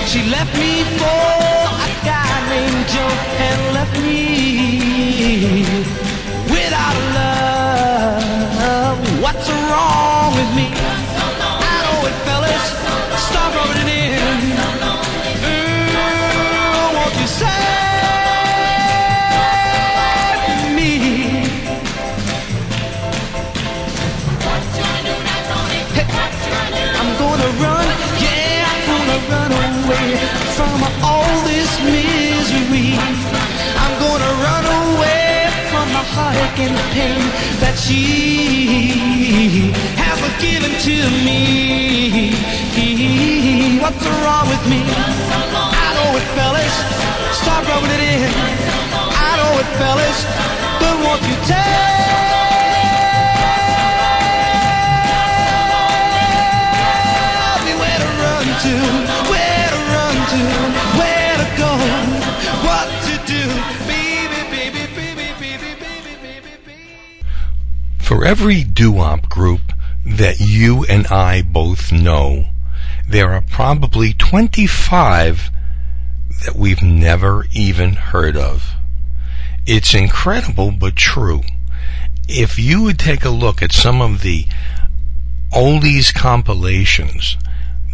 She 0.08 0.20
left 0.32 0.54
me 0.58 0.84
for 0.98 1.20
a 1.56 1.59
guy 2.04 2.50
named 2.50 2.88
Joe 2.88 3.16
and 3.48 3.74
left 3.74 4.00
me 4.02 6.09
heartache 36.20 36.60
and 36.68 36.76
the 36.76 36.86
pain 36.96 37.22
that 37.64 37.76
she 37.80 38.04
has 40.04 40.20
given 40.44 40.74
to 40.88 40.98
me. 41.26 41.42
What's 43.84 44.06
wrong 44.24 44.46
with 44.52 44.64
me? 44.72 44.82
I 45.86 45.90
know 45.98 46.10
it, 46.20 46.28
fellas. 46.36 46.76
Stop 47.40 47.64
rubbing 47.70 47.94
it 47.98 48.04
in. 48.14 48.30
I 49.28 49.32
know 49.40 49.54
it, 49.62 49.70
fellas. 49.80 50.20
But 50.82 50.96
won't 51.04 51.24
you 51.30 51.38
tell 51.48 51.68
me 57.66 57.74
where 57.82 58.00
to 58.04 58.10
run 58.22 58.46
to 58.66 59.09
For 68.20 68.26
every 68.26 68.66
doo-wop 68.66 69.30
group 69.30 69.72
that 70.06 70.42
you 70.42 70.84
and 70.90 71.08
I 71.08 71.42
both 71.42 71.90
know, 71.94 72.48
there 73.08 73.32
are 73.32 73.40
probably 73.40 74.12
25 74.12 75.50
that 76.44 76.54
we've 76.54 76.82
never 76.82 77.46
even 77.54 77.94
heard 77.94 78.36
of. 78.36 78.76
It's 79.66 79.94
incredible 79.94 80.72
but 80.72 80.98
true. 80.98 81.44
If 82.28 82.60
you 82.60 82.84
would 82.84 83.00
take 83.00 83.24
a 83.24 83.30
look 83.30 83.62
at 83.62 83.72
some 83.72 84.02
of 84.02 84.22
the 84.22 84.48
oldies 85.54 86.14
compilations, 86.14 87.38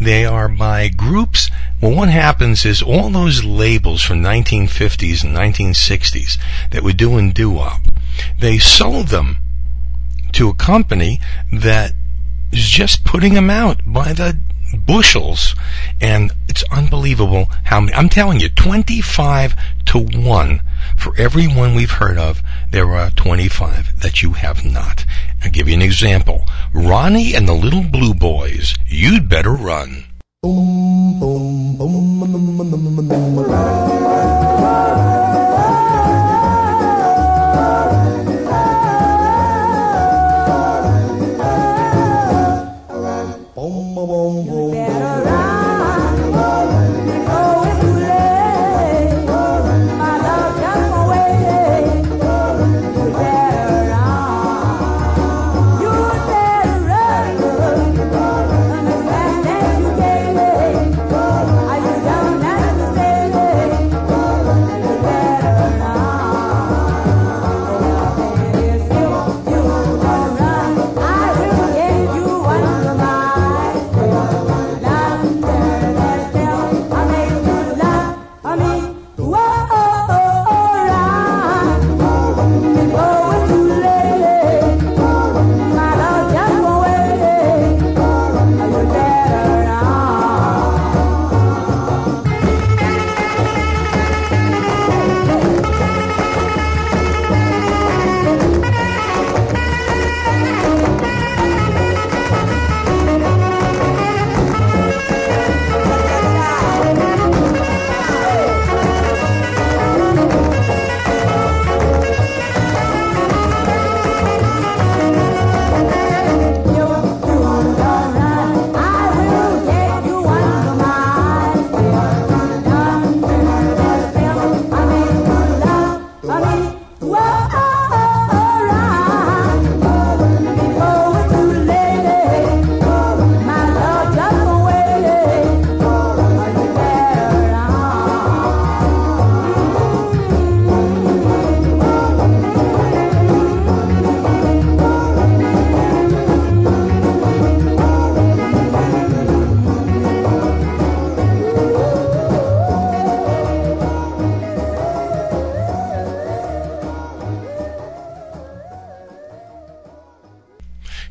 they 0.01 0.25
are 0.25 0.49
by 0.49 0.87
groups. 0.87 1.51
Well, 1.79 1.93
what 1.93 2.09
happens 2.09 2.65
is 2.65 2.81
all 2.81 3.11
those 3.11 3.43
labels 3.43 4.01
from 4.01 4.23
1950s 4.23 5.23
and 5.23 5.37
1960s 5.37 6.39
that 6.71 6.81
were 6.81 6.93
doing 6.93 7.31
doo-wop, 7.31 7.81
they 8.39 8.57
sold 8.57 9.09
them 9.09 9.37
to 10.35 10.49
a 10.49 10.53
company 10.53 11.19
that 11.51 11.93
is 12.51 12.65
just 12.67 13.05
putting 13.05 13.33
them 13.33 13.49
out 13.49 13.79
by 13.85 14.11
the 14.11 14.37
bushels. 14.85 15.55
And 16.01 16.33
it's 16.49 16.63
unbelievable 16.71 17.47
how 17.63 17.79
many, 17.79 17.93
I'm 17.93 18.09
telling 18.09 18.41
you, 18.41 18.49
25 18.49 19.55
to 19.85 19.99
1. 19.99 20.61
For 20.97 21.15
every 21.17 21.47
one 21.47 21.73
we've 21.73 21.91
heard 21.91 22.17
of, 22.17 22.41
there 22.71 22.95
are 22.95 23.11
25 23.11 24.01
that 24.01 24.21
you 24.21 24.33
have 24.33 24.65
not. 24.65 25.05
I'll 25.41 25.51
give 25.51 25.69
you 25.69 25.73
an 25.73 25.81
example. 25.81 26.45
Ronnie 26.73 27.33
and 27.33 27.47
the 27.47 27.53
Little 27.53 27.83
Blue 27.83 28.13
Boys, 28.13 28.75
You'd 28.87 29.29
Better 29.29 29.53
Run. 29.53 30.03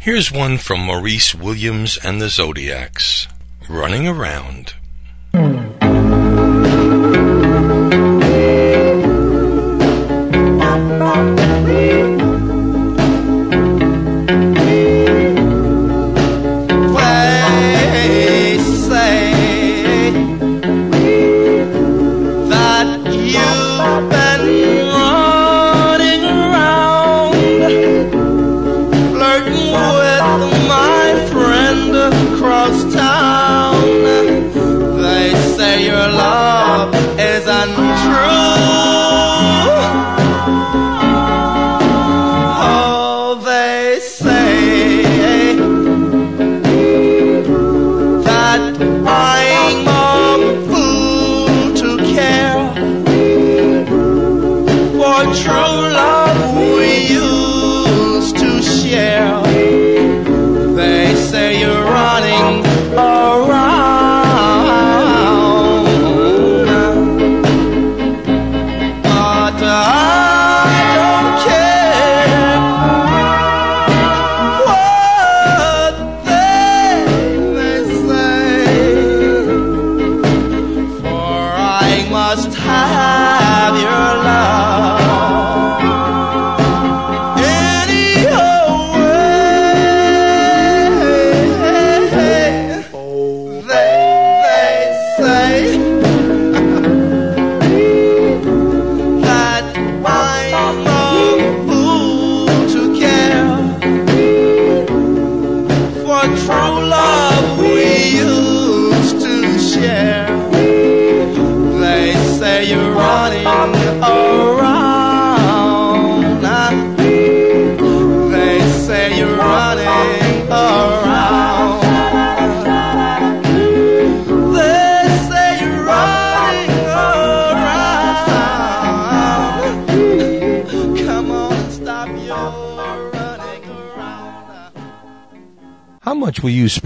Here's 0.05 0.31
one 0.31 0.59
from 0.59 0.81
Maurice 0.81 1.35
Williams 1.35 1.97
and 1.97 2.21
the 2.21 2.29
Zodiacs 2.29 3.27
Running 3.71 4.07
Around. 4.07 4.54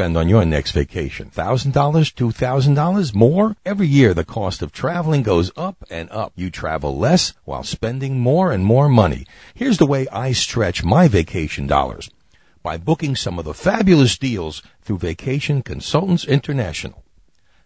Spend 0.09 0.17
on 0.17 0.27
your 0.27 0.47
next 0.47 0.71
vacation? 0.71 1.31
$1,000? 1.35 1.71
$2,000? 1.71 3.15
More? 3.15 3.57
Every 3.67 3.87
year 3.87 4.15
the 4.15 4.25
cost 4.25 4.63
of 4.63 4.73
traveling 4.73 5.23
goes 5.23 5.51
up 5.55 5.85
and 5.91 6.09
up. 6.11 6.33
You 6.35 6.49
travel 6.49 6.97
less 6.97 7.35
while 7.45 7.63
spending 7.63 8.19
more 8.19 8.51
and 8.51 8.65
more 8.65 8.89
money. 8.89 9.27
Here's 9.53 9.77
the 9.77 9.87
way 9.87 10.07
I 10.11 10.33
stretch 10.33 10.83
my 10.83 11.09
vacation 11.09 11.67
dollars. 11.67 12.09
By 12.63 12.79
booking 12.79 13.17
some 13.17 13.39
of 13.39 13.45
the 13.45 13.53
fabulous 13.53 14.17
deals 14.17 14.63
through 14.81 14.99
Vacation 14.99 15.61
Consultants 15.61 16.25
International. 16.25 17.05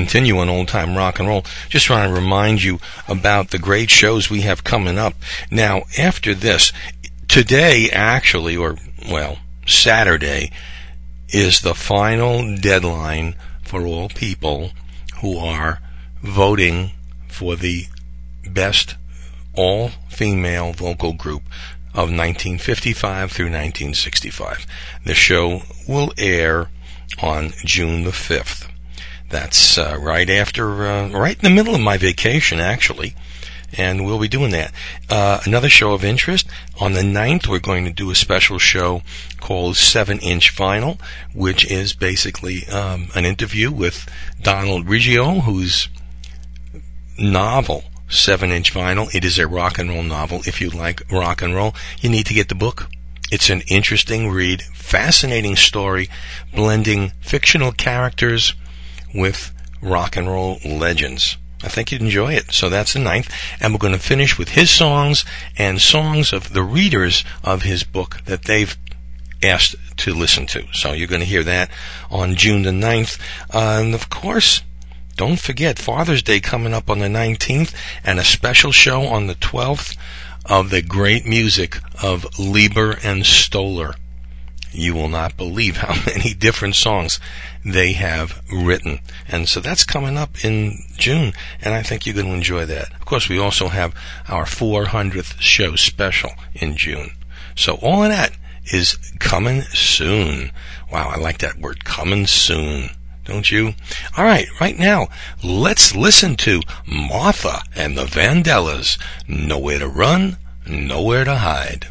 Continue 0.08 0.38
on 0.38 0.48
old 0.48 0.70
time 0.70 0.96
rock 0.96 1.20
and 1.20 1.28
roll, 1.28 1.44
just 1.68 1.86
trying 1.86 2.08
to 2.08 2.16
remind 2.18 2.64
you 2.64 2.80
about 3.10 3.50
the 3.50 3.60
great 3.60 3.90
shows 3.90 4.30
we 4.30 4.40
have 4.40 4.64
coming 4.64 4.98
up. 4.98 5.14
Now, 5.52 5.82
after 6.00 6.34
this, 6.34 6.72
today 7.28 7.90
actually, 7.92 8.56
or, 8.56 8.78
well, 9.10 9.40
Saturday, 9.66 10.50
is 11.28 11.60
the 11.60 11.76
final 11.76 12.56
deadline 12.56 13.36
for 13.64 13.86
all 13.86 14.08
people 14.08 14.72
who 15.20 15.38
are 15.38 15.82
voting 16.24 16.92
for 17.28 17.58
the 17.58 17.88
best 18.50 18.96
all 19.56 19.90
female 20.08 20.72
vocal 20.72 21.12
group 21.12 21.44
of 21.90 22.08
1955 22.16 23.30
through 23.30 23.48
1965. 23.48 24.66
The 25.04 25.14
show 25.14 25.64
will 25.86 26.14
air 26.18 26.70
on 27.22 27.52
June 27.66 28.06
the 28.06 28.12
5th. 28.12 28.70
That's 29.30 29.78
uh, 29.78 29.98
right 30.00 30.30
after, 30.30 30.88
uh, 30.88 31.10
right 31.10 31.36
in 31.36 31.44
the 31.44 31.50
middle 31.50 31.76
of 31.76 31.82
my 31.82 31.98
vacation, 31.98 32.60
actually. 32.60 33.16
And 33.74 34.06
we'll 34.06 34.20
be 34.20 34.30
doing 34.30 34.52
that. 34.52 34.72
Uh, 35.10 35.42
another 35.46 35.68
show 35.68 35.92
of 35.92 36.06
interest. 36.06 36.48
On 36.80 36.94
the 36.94 37.02
9th, 37.02 37.48
we're 37.48 37.60
going 37.60 37.84
to 37.84 37.92
do 37.92 38.10
a 38.10 38.16
special 38.16 38.60
show 38.60 39.02
called 39.42 39.76
7 39.76 40.20
Inch 40.20 40.56
Vinyl, 40.56 41.00
which 41.34 41.70
is 41.70 41.92
basically 41.94 42.66
um, 42.68 43.10
an 43.14 43.26
interview 43.26 43.70
with 43.70 44.10
Donald 44.42 44.86
Riggio, 44.86 45.42
whose 45.42 45.90
novel, 47.20 47.84
7 48.10 48.52
inch 48.52 48.74
vinyl. 48.74 49.14
It 49.14 49.26
is 49.26 49.38
a 49.38 49.48
rock 49.48 49.78
and 49.78 49.90
roll 49.90 50.04
novel. 50.04 50.42
If 50.46 50.62
you 50.62 50.70
like 50.70 51.02
rock 51.12 51.42
and 51.42 51.54
roll, 51.54 51.76
you 52.00 52.10
need 52.10 52.26
to 52.28 52.34
get 52.34 52.48
the 52.48 52.56
book. 52.56 52.90
It's 53.32 53.50
an 53.50 53.62
interesting 53.68 54.30
read, 54.30 54.62
fascinating 54.62 55.58
story, 55.58 56.10
blending 56.54 57.12
fictional 57.20 57.74
characters 57.74 58.54
with 59.18 59.52
rock 59.82 60.16
and 60.16 60.28
roll 60.28 60.60
legends. 60.64 61.38
I 61.64 61.70
think 61.70 61.92
you'd 61.92 62.02
enjoy 62.02 62.34
it. 62.34 62.52
So 62.52 62.70
that's 62.70 62.94
the 62.94 63.00
ninth. 63.00 63.34
And 63.60 63.74
we're 63.74 63.80
going 63.80 63.94
to 63.94 64.00
finish 64.00 64.38
with 64.38 64.50
his 64.50 64.70
songs 64.70 65.26
and 65.58 65.82
songs 65.82 66.32
of 66.32 66.54
the 66.54 66.62
readers 66.62 67.26
of 67.44 67.64
his 67.64 67.84
book 67.84 68.22
that 68.26 68.44
they've 68.44 68.78
asked 69.42 69.76
to 69.98 70.14
listen 70.14 70.46
to. 70.48 70.68
So 70.74 70.94
you're 70.94 71.08
going 71.08 71.22
to 71.22 71.28
hear 71.28 71.44
that 71.44 71.70
on 72.12 72.36
June 72.36 72.62
the 72.62 72.72
9th. 72.72 73.20
Uh, 73.54 73.82
and 73.82 73.96
of 73.96 74.10
course, 74.10 74.62
don't 75.16 75.40
forget 75.40 75.80
Father's 75.80 76.22
Day 76.22 76.40
coming 76.40 76.74
up 76.74 76.90
on 76.90 77.00
the 77.00 77.08
19th 77.08 77.74
and 78.04 78.20
a 78.20 78.24
special 78.24 78.72
show 78.72 79.08
on 79.08 79.26
the 79.26 79.36
12th 79.36 79.98
of 80.46 80.70
the 80.70 80.84
great 80.84 81.26
music 81.26 81.80
of 82.02 82.40
Leiber 82.40 82.98
and 83.04 83.26
Stoller. 83.26 83.96
You 84.72 84.94
will 84.94 85.10
not 85.10 85.38
believe 85.38 85.78
how 85.78 85.96
many 86.06 86.34
different 86.34 86.76
songs 86.76 87.20
they 87.64 87.94
have 87.94 88.42
written. 88.52 89.00
And 89.28 89.48
so 89.48 89.60
that's 89.60 89.84
coming 89.84 90.18
up 90.18 90.44
in 90.44 90.80
June, 90.98 91.34
and 91.62 91.74
I 91.74 91.84
think 91.84 92.06
you're 92.06 92.16
going 92.16 92.28
to 92.28 92.34
enjoy 92.34 92.66
that. 92.66 92.94
Of 92.94 93.06
course, 93.06 93.30
we 93.30 93.40
also 93.40 93.70
have 93.70 93.96
our 94.28 94.46
400th 94.46 95.40
show 95.40 95.76
special 95.76 96.32
in 96.56 96.76
June. 96.76 97.12
So 97.56 97.76
all 97.76 98.04
of 98.04 98.10
that 98.10 98.38
is 98.66 98.98
coming 99.20 99.62
soon. 99.62 100.52
Wow, 100.92 101.10
I 101.10 101.18
like 101.18 101.40
that 101.40 101.58
word, 101.58 101.86
coming 101.86 102.28
soon. 102.28 102.92
Don't 103.26 103.52
you? 103.52 103.74
All 104.16 104.24
right, 104.24 104.48
right 104.62 104.78
now, 104.80 105.10
let's 105.44 105.94
listen 105.94 106.38
to 106.38 106.62
Martha 106.86 107.62
and 107.76 107.98
the 107.98 108.06
Vandellas. 108.06 108.98
Nowhere 109.28 109.80
to 109.80 109.88
run, 109.88 110.38
nowhere 110.66 111.26
to 111.26 111.36
hide. 111.36 111.88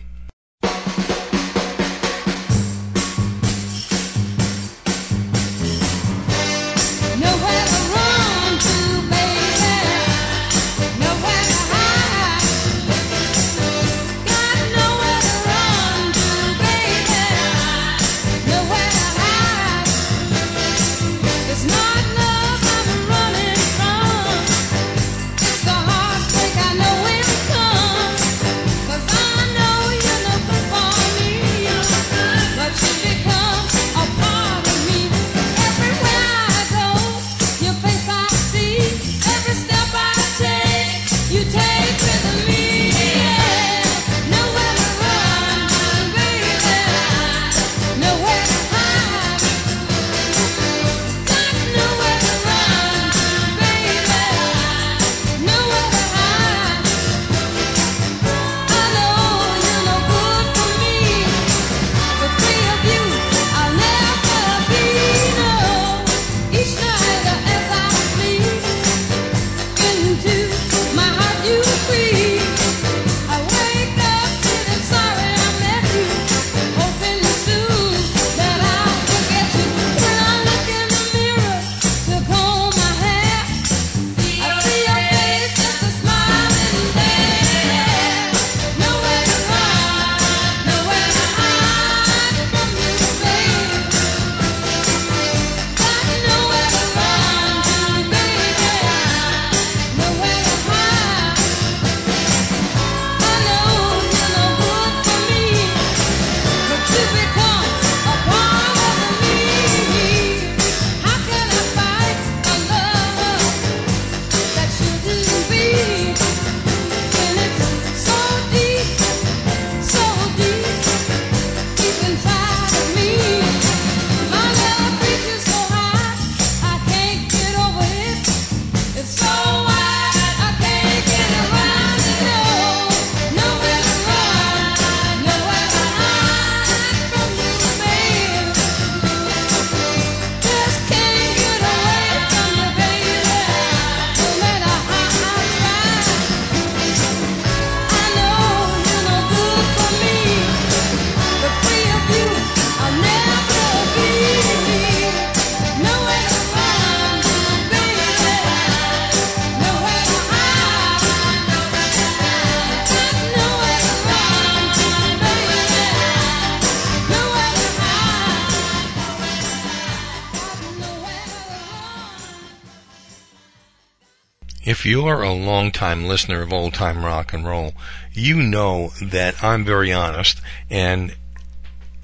you're 174.86 175.22
a 175.22 175.32
long-time 175.32 176.06
listener 176.06 176.42
of 176.42 176.52
old 176.52 176.74
time 176.74 177.04
rock 177.04 177.32
and 177.32 177.44
roll, 177.44 177.74
you 178.12 178.36
know 178.36 178.92
that 179.02 179.42
I'm 179.42 179.64
very 179.64 179.92
honest, 179.92 180.40
and 180.70 181.14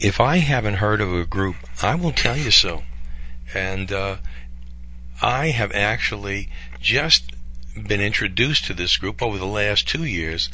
if 0.01 0.21
I 0.21 0.39
haven't 0.39 0.75
heard 0.75 1.01
of 1.01 1.15
a 1.15 1.25
group, 1.25 1.57
I 1.81 1.95
will 1.95 2.13
tell 2.13 2.37
you 2.37 2.51
so. 2.51 2.83
And 3.55 3.93
uh, 3.93 4.17
I 5.23 5.51
have 5.51 5.71
actually 5.73 6.49
just 6.81 7.33
been 7.81 8.01
introduced 8.01 8.65
to 8.65 8.75
this 8.75 8.97
group 8.97 9.23
over 9.23 9.39
the 9.39 9.47
last 9.47 9.87
two 9.87 10.05
years. 10.05 10.51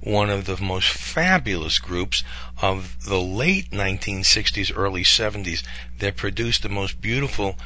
One 0.00 0.30
of 0.30 0.44
the 0.44 0.62
most 0.62 0.88
fabulous 0.90 1.78
groups 1.78 2.22
of 2.62 3.04
the 3.04 3.20
late 3.20 3.70
1960s, 3.70 4.72
early 4.76 5.02
70s 5.02 5.64
that 5.98 6.16
produced 6.16 6.62
the 6.62 6.68
most 6.68 7.00
beautiful 7.00 7.56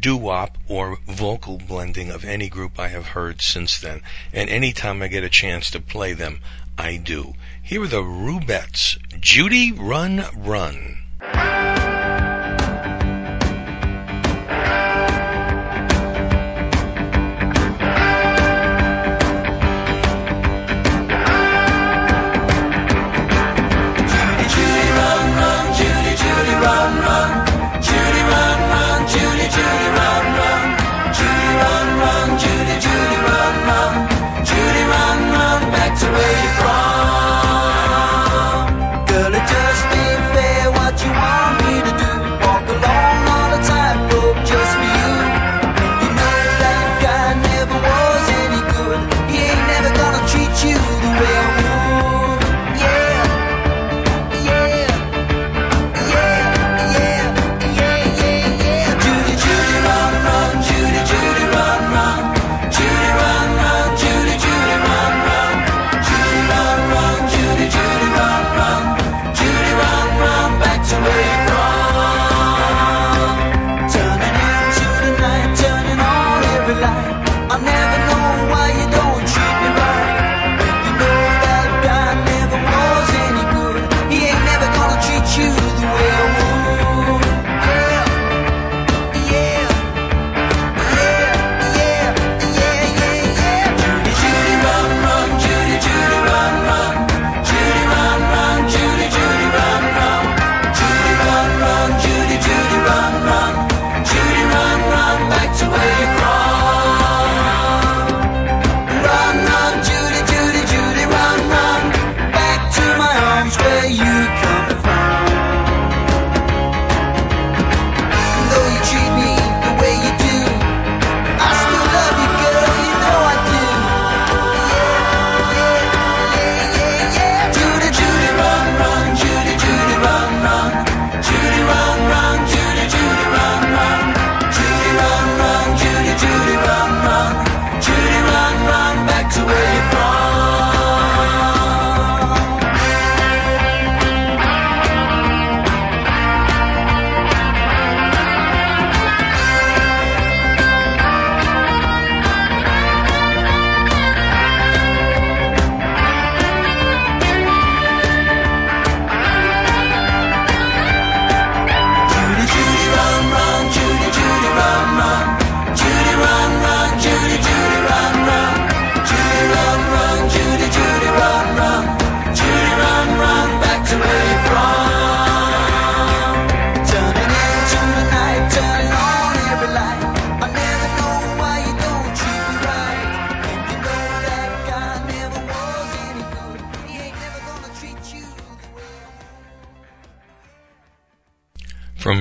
doo-wop 0.00 0.58
or 0.68 0.98
vocal 1.06 1.58
blending 1.58 2.10
of 2.10 2.24
any 2.24 2.48
group 2.48 2.78
I 2.78 2.88
have 2.88 3.08
heard 3.08 3.40
since 3.40 3.78
then, 3.78 4.02
and 4.32 4.50
any 4.50 4.72
time 4.72 5.02
I 5.02 5.08
get 5.08 5.24
a 5.24 5.28
chance 5.28 5.70
to 5.70 5.80
play 5.80 6.12
them, 6.12 6.40
I 6.76 6.96
do. 6.96 7.34
Here 7.62 7.82
are 7.82 7.88
the 7.88 8.02
Rubettes, 8.02 8.98
Judy 9.20 9.72
Run 9.72 10.24
Run. 10.36 10.98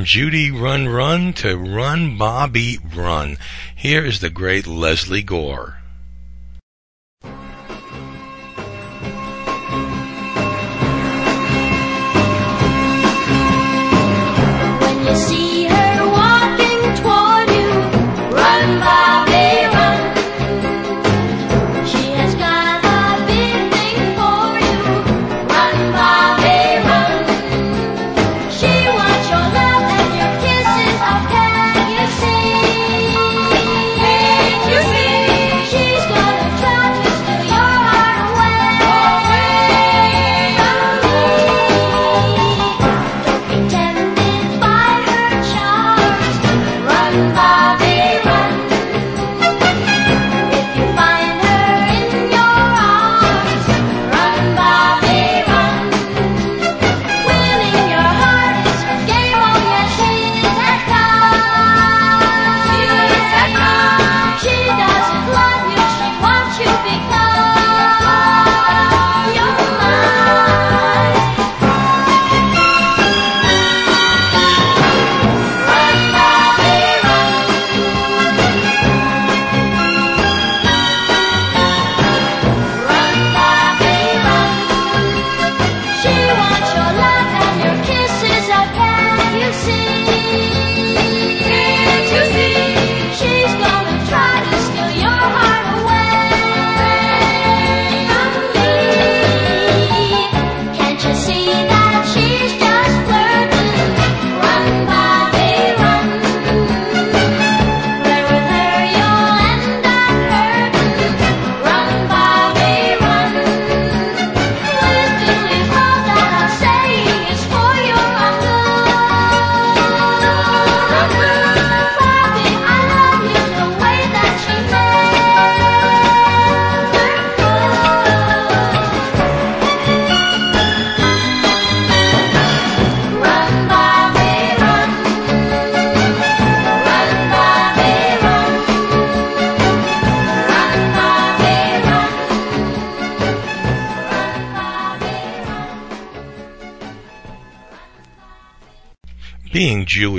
Judy 0.08 0.52
Run 0.52 0.88
Run 0.88 1.34
to 1.34 1.58
Run 1.58 2.18
Bobby 2.18 2.80
Run. 2.96 3.36
Here 3.76 4.06
is 4.06 4.22
the 4.22 4.30
great 4.30 4.66
Lesley 4.66 5.22
Gore. 5.22 5.77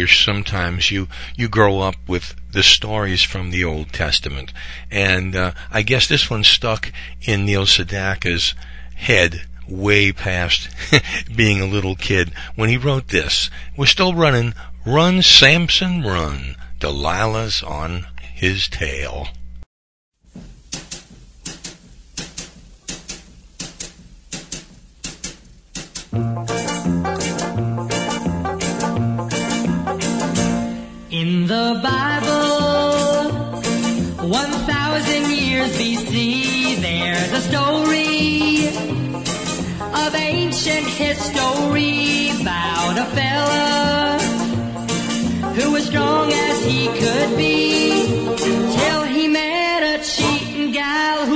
sometimes 0.08 0.90
you 0.90 1.08
you 1.36 1.48
grow 1.48 1.80
up 1.80 1.96
with 2.06 2.34
the 2.52 2.62
stories 2.62 3.22
from 3.22 3.50
the 3.50 3.64
Old 3.64 3.92
Testament, 3.92 4.52
and 4.90 5.36
uh, 5.36 5.52
I 5.70 5.82
guess 5.82 6.06
this 6.06 6.30
one 6.30 6.44
stuck 6.44 6.92
in 7.22 7.44
Neil 7.44 7.66
Sedaka's 7.66 8.54
head 8.94 9.42
way 9.68 10.12
past 10.12 10.68
being 11.36 11.60
a 11.60 11.66
little 11.66 11.94
kid 11.94 12.32
when 12.54 12.68
he 12.68 12.76
wrote 12.76 13.08
this. 13.08 13.50
We're 13.76 13.86
still 13.86 14.14
running, 14.14 14.54
run 14.86 15.22
Samson, 15.22 16.02
run. 16.02 16.56
Delilah's 16.80 17.62
on 17.62 18.06
his 18.20 18.68
tail. 18.68 19.28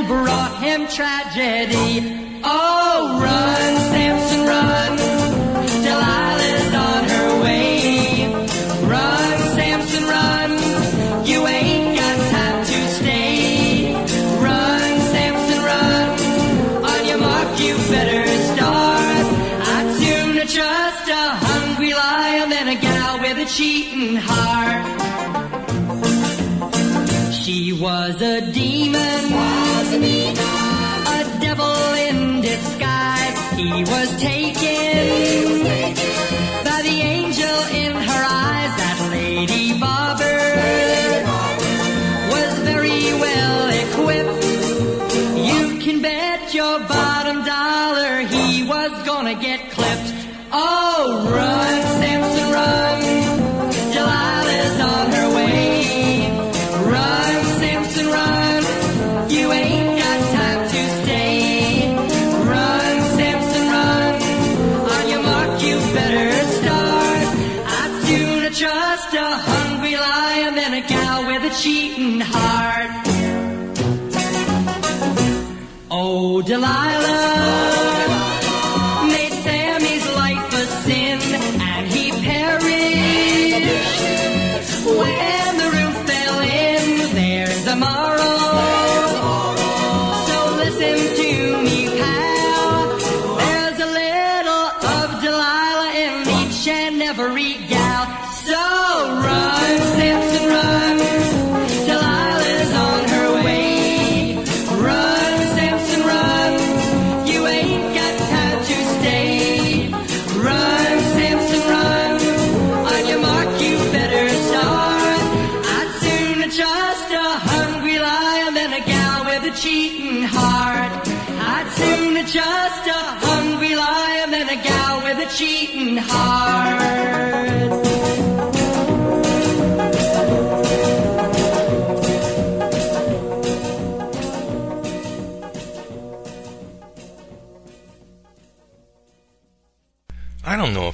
brought 0.07 0.63
him 0.63 0.87
tragedy. 0.89 2.41
Oh, 2.45 3.21
run. 3.23 3.92
first 34.05 34.19
take. 34.19 34.42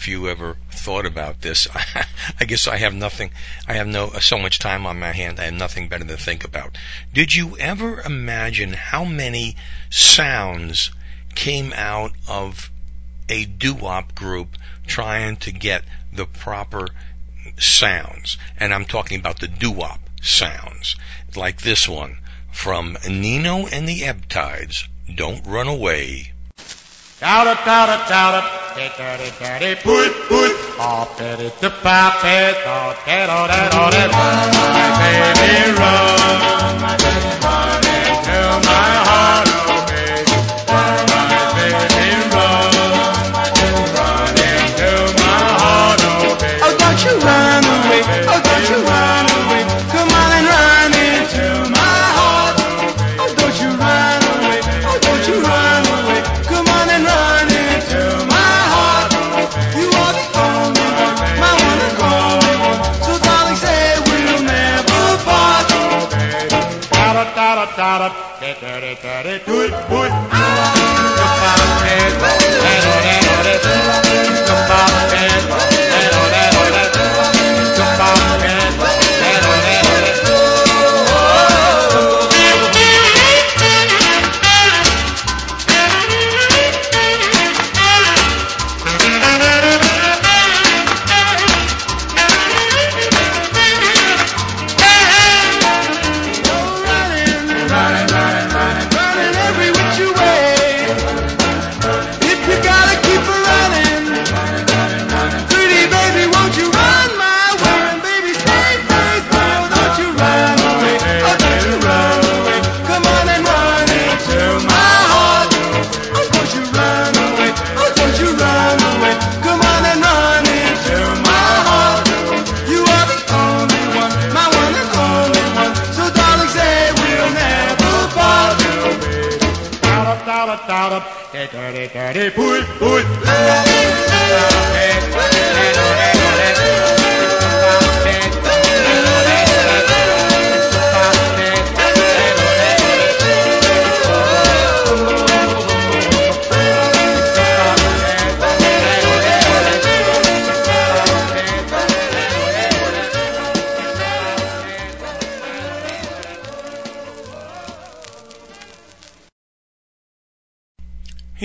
you 0.09 0.29
ever 0.29 0.57
thought 0.71 1.07
about 1.07 1.43
this. 1.43 1.69
I 2.41 2.45
guess 2.45 2.67
I 2.67 2.77
have 2.79 2.95
nothing. 2.95 3.31
I 3.67 3.75
have 3.75 3.87
no 3.87 4.11
so 4.21 4.39
much 4.39 4.59
time 4.59 4.87
on 4.87 4.99
my 4.99 5.13
hand. 5.13 5.39
I 5.39 5.45
have 5.45 5.55
nothing 5.55 5.89
better 5.89 6.05
to 6.05 6.17
think 6.17 6.45
about. 6.45 6.77
Did 7.13 7.35
you 7.35 7.57
ever 7.59 8.01
imagine 8.01 8.73
how 8.73 9.05
many 9.05 9.57
sounds 9.91 10.91
came 11.35 11.73
out 11.75 12.13
of 12.27 12.71
a 13.29 13.45
doo-wop 13.45 14.15
group 14.15 14.57
trying 14.87 15.37
to 15.37 15.53
get 15.53 15.85
the 16.13 16.27
proper 16.27 16.89
sounds? 17.59 18.39
And 18.57 18.73
I'm 18.73 18.85
talking 18.85 19.21
about 19.21 19.41
the 19.41 19.49
doo-wop 19.49 20.01
sounds, 20.23 20.97
like 21.37 21.63
this 21.63 21.89
one 21.89 22.19
from 22.51 22.97
Nino 23.09 23.67
and 23.67 23.89
the 23.89 24.05
Ebb 24.05 24.29
Tides. 24.29 24.89
Don't 25.15 25.47
run 25.47 25.69
away. 25.69 26.33
Shout 27.21 27.49
up, 27.49 27.59
shout 27.65 27.89
up, 27.89 28.07
shout 28.07 28.35
up. 28.35 28.77
Daddy, 28.77 29.33
daddy, 29.41 29.75
put, 29.83 30.13
put. 30.29 30.53
Oh, 30.79 31.13
daddy, 31.19 31.51
the 31.61 31.69
puppet. 31.69 32.55
Oh, 32.65 32.95
daddy, 33.05 33.27
daddy, 33.27 34.13
daddy. 34.13 35.35
Baby, 35.35 35.79
run. 35.81 37.08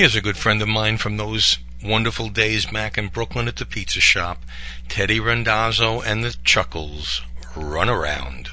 Here's 0.04 0.18
a 0.18 0.22
good 0.22 0.36
friend 0.36 0.62
of 0.62 0.68
mine 0.68 0.97
from 0.97 1.16
those 1.16 1.60
wonderful 1.82 2.28
days 2.28 2.66
back 2.66 2.97
in 2.97 3.08
Brooklyn 3.08 3.47
at 3.47 3.56
the 3.56 3.66
pizza 3.66 4.01
shop, 4.01 4.43
Teddy 4.89 5.18
Randazzo 5.18 6.01
and 6.01 6.26
the 6.26 6.36
Chuckles. 6.43 7.22
Run 7.56 7.88
around. 7.88 8.49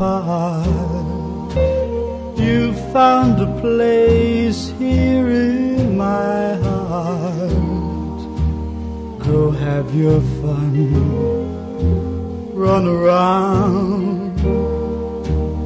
One 0.00 0.64
to 0.64 1.54
part. 1.54 2.38
You 2.38 2.72
found 2.92 3.40
a 3.40 3.60
place 3.60 4.72
here 4.78 5.28
in 5.28 5.96
my 5.96 6.54
heart. 6.54 7.50
Go 9.24 9.50
have 9.50 9.94
your 9.94 10.20
fun, 10.40 10.72
run 12.54 12.86
around. 12.86 14.40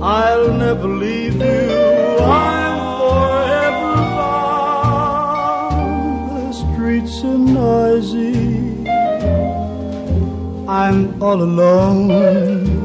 I'll 0.03 0.53
never 0.53 0.89
leave 0.89 1.37
you. 1.37 2.19
I'm 2.21 2.79
forever 2.99 3.97
bound. 4.19 5.79
The 6.37 6.53
streets 6.53 7.25
are 7.25 7.39
noisy. 7.39 8.87
I'm 10.69 11.23
all 11.23 11.43
alone. 11.43 12.84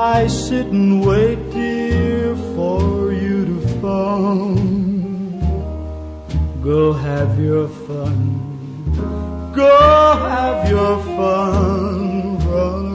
I 0.00 0.28
sit 0.28 0.66
and 0.66 1.04
wait, 1.04 1.50
dear, 1.50 2.36
for 2.54 3.12
you 3.12 3.46
to 3.46 3.60
phone. 3.80 5.40
Go 6.62 6.92
have 6.92 7.36
your 7.40 7.68
fun. 7.68 8.16
Go 9.52 10.16
have 10.20 10.70
your 10.70 11.02
fun. 11.16 12.38
Run 12.46 12.87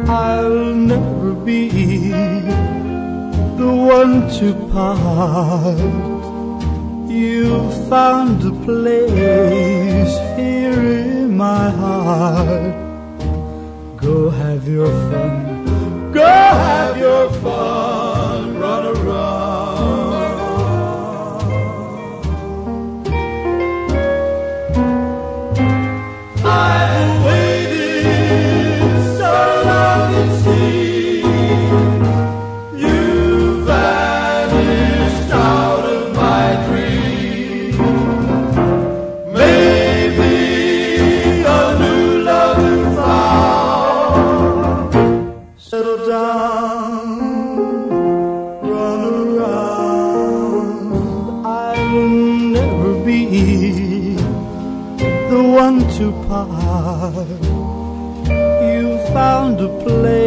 I'll 0.08 0.72
never 0.72 1.34
be 1.34 1.68
the 3.60 3.72
one 3.96 4.30
to 4.38 4.54
part. 4.70 5.78
You've 7.10 7.74
found 7.88 8.38
a 8.44 8.52
place 8.64 10.14
here 10.38 10.82
in 11.02 11.36
my 11.36 11.70
heart. 11.70 12.76
Go 13.96 14.30
have 14.30 14.68
your 14.68 14.92
fun. 15.10 16.12
Go 16.12 16.24
have 16.24 16.96
your 16.96 17.28
fun. 17.42 17.99
Place 59.84 60.19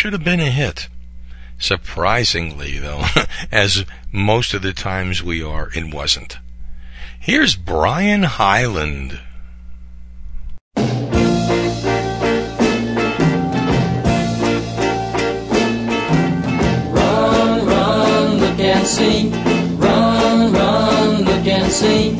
should 0.00 0.14
have 0.14 0.24
been 0.24 0.40
a 0.40 0.50
hit. 0.50 0.88
Surprisingly, 1.58 2.78
though, 2.78 3.04
as 3.52 3.84
most 4.10 4.54
of 4.54 4.62
the 4.62 4.72
times 4.72 5.22
we 5.22 5.42
are, 5.42 5.68
it 5.74 5.92
wasn't. 5.92 6.38
Here's 7.18 7.54
Brian 7.54 8.22
Hyland. 8.22 9.20
Run, 10.74 11.26
run, 17.66 18.38
look 18.38 18.58
and 18.58 18.86
see. 18.86 19.28
Run, 19.76 20.50
run, 20.50 21.24
look 21.24 21.46
and 21.46 21.70
see. 21.70 22.16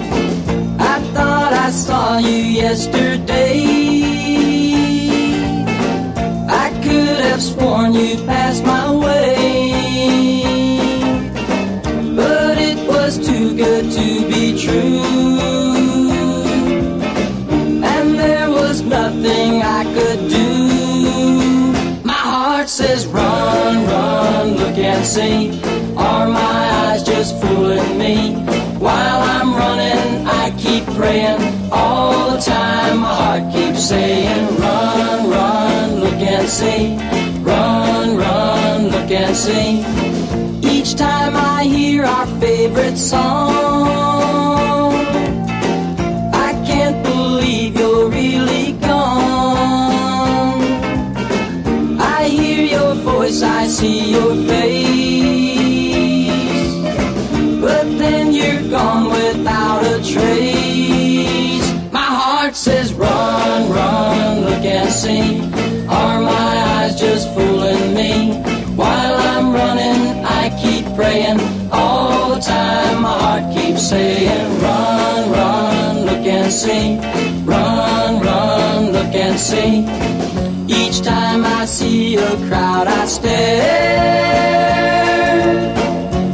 I 0.78 1.00
thought 1.14 1.54
I 1.54 1.70
saw 1.70 2.18
you 2.18 2.28
yesterday. 2.28 4.09
Have 7.40 7.54
sworn 7.54 7.94
you 7.94 8.16
passed 8.26 8.64
my 8.64 8.90
way. 8.92 10.42
But 12.14 12.58
it 12.58 12.78
was 12.86 13.16
too 13.18 13.56
good 13.56 13.90
to 13.92 14.28
be 14.28 14.58
true. 14.58 15.00
And 17.82 18.18
there 18.18 18.50
was 18.50 18.82
nothing 18.82 19.62
I 19.62 19.84
could 19.94 20.28
do. 20.28 22.02
My 22.04 22.12
heart 22.12 22.68
says 22.68 23.06
run, 23.06 23.86
run, 23.86 24.54
look 24.56 24.76
and 24.76 25.04
see. 25.04 25.62
Are 25.96 26.28
my 26.28 26.60
eyes 26.84 27.02
just 27.02 27.40
fooling 27.40 27.98
me? 27.98 28.34
While 28.78 29.20
I'm 29.36 29.54
running, 29.54 30.26
I 30.26 30.54
keep 30.58 30.84
praying 30.96 31.40
all 31.72 32.32
the 32.32 32.40
time. 32.40 32.98
My 32.98 33.14
heart 33.14 33.54
keeps 33.54 33.88
saying 33.88 34.56
run, 34.58 35.30
run, 35.30 36.00
look 36.00 36.20
and 36.20 36.48
see. 36.48 37.29
And 39.30 39.38
see. 39.38 39.84
Each 40.68 40.96
time 40.96 41.36
I 41.36 41.62
hear 41.62 42.04
our 42.04 42.26
favorite 42.40 42.98
song, 42.98 44.92
I 46.34 46.52
can't 46.66 47.00
believe 47.04 47.76
you're 47.78 48.08
really 48.10 48.72
gone. 48.72 50.62
I 52.00 52.24
hear 52.28 52.64
your 52.64 52.94
voice, 52.96 53.40
I 53.42 53.68
see 53.68 54.10
your 54.10 54.34
face. 54.50 55.14
But 57.60 57.84
then 57.98 58.32
you're 58.32 58.68
gone 58.68 59.12
without 59.12 59.84
a 59.84 60.02
trace. 60.12 61.72
My 61.92 62.10
heart 62.20 62.56
says 62.56 62.92
run, 62.94 63.70
run, 63.70 64.40
look 64.40 64.64
and 64.64 64.90
see. 64.90 65.40
Are 65.86 66.20
my 66.20 66.56
eyes 66.74 66.98
just 66.98 67.32
fooling 67.32 67.94
me? 67.94 68.59
Praying 71.10 71.40
all 71.72 72.34
the 72.34 72.40
time. 72.40 73.02
My 73.02 73.18
heart 73.22 73.54
keeps 73.54 73.82
saying 73.88 74.60
run, 74.60 75.30
run, 75.32 75.96
look 76.06 76.26
and 76.38 76.52
see. 76.52 76.98
Run, 77.44 78.20
run, 78.20 78.92
look 78.92 79.14
and 79.14 79.38
see. 79.38 79.72
Each 80.68 81.00
time 81.02 81.44
I 81.44 81.64
see 81.66 82.16
a 82.16 82.30
crowd, 82.48 82.86
I 82.86 83.04
stare. 83.06 83.90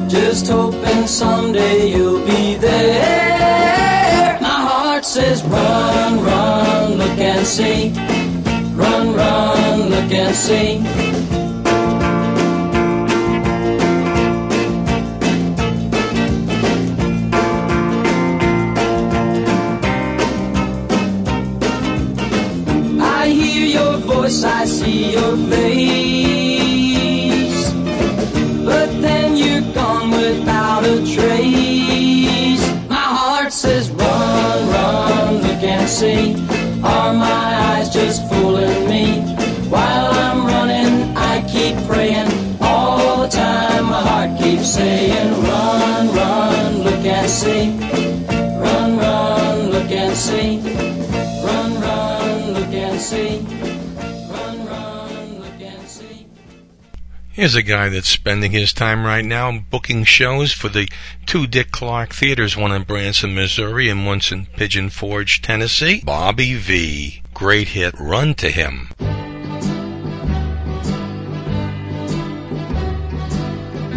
Just 0.09 0.49
hoping 0.49 1.07
someday 1.07 1.89
you'll 1.93 2.25
be 2.27 2.57
there. 2.57 4.39
My 4.41 4.61
heart 4.69 5.05
says 5.05 5.43
run, 5.45 6.23
run, 6.25 6.95
look 7.01 7.19
and 7.19 7.47
see. 7.47 7.93
Run, 8.75 9.15
run, 9.15 9.89
look 9.89 10.13
and 10.13 10.35
see. 10.35 11.36
But 28.65 28.89
then 29.01 29.37
you're 29.37 29.73
gone 29.73 30.11
without 30.11 30.85
a 30.85 30.97
trace. 31.15 32.65
My 32.89 33.09
heart 33.19 33.53
says 33.53 33.91
run, 33.91 34.69
run, 34.69 35.35
look 35.43 35.63
and 35.63 35.89
see. 35.89 36.35
Are 36.83 37.13
my 37.13 37.51
eyes 37.71 37.91
just 37.91 38.29
fooling 38.29 38.89
me? 38.89 39.21
While 39.69 40.13
I'm 40.13 40.47
running, 40.47 41.17
I 41.17 41.43
keep 41.49 41.77
praying 41.89 42.31
all 42.61 43.23
the 43.23 43.29
time. 43.29 43.85
My 43.87 44.03
heart 44.03 44.39
keeps 44.41 44.75
saying 44.75 45.31
run, 45.43 46.09
run, 46.15 46.79
look 46.83 47.05
and 47.05 47.31
see. 47.31 47.71
Run, 48.59 48.97
run, 48.99 49.71
look 49.71 49.91
and 49.91 50.17
see. 50.17 50.59
Run, 51.45 51.81
run, 51.81 52.53
look 52.55 52.73
and 52.73 53.01
see. 53.01 53.76
Here's 57.37 57.55
a 57.55 57.63
guy 57.63 57.91
that's 57.91 58.09
spending 58.09 58.53
his 58.53 58.73
time 58.73 59.05
right 59.05 59.23
now 59.23 59.53
booking 59.59 60.05
shows 60.05 60.53
for 60.53 60.71
the 60.71 60.89
two 61.27 61.47
Dick 61.47 61.71
Clark 61.71 62.15
theaters, 62.15 62.57
one 62.57 62.73
in 62.73 62.85
Branson, 62.85 63.35
Missouri, 63.35 63.91
and 63.91 64.07
once 64.07 64.33
in 64.33 64.47
Pigeon 64.47 64.89
Forge, 64.89 65.43
Tennessee. 65.43 66.01
Bobby 66.03 66.55
Vee. 66.55 67.21
Great 67.35 67.69
hit, 67.69 67.95
Run 68.01 68.33
to 68.37 68.51
Him. 68.51 68.89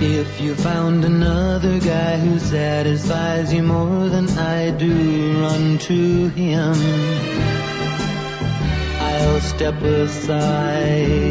If 0.01 0.41
you 0.41 0.53
found 0.53 1.05
another 1.05 1.79
guy 1.79 2.17
who 2.17 2.39
satisfies 2.39 3.53
you 3.53 3.63
more 3.63 4.09
than 4.09 4.27
I 4.37 4.71
do, 4.71 5.41
run 5.41 5.77
to 5.77 6.27
him. 6.27 6.73
I'll 8.99 9.39
step 9.39 9.81
aside. 9.81 11.28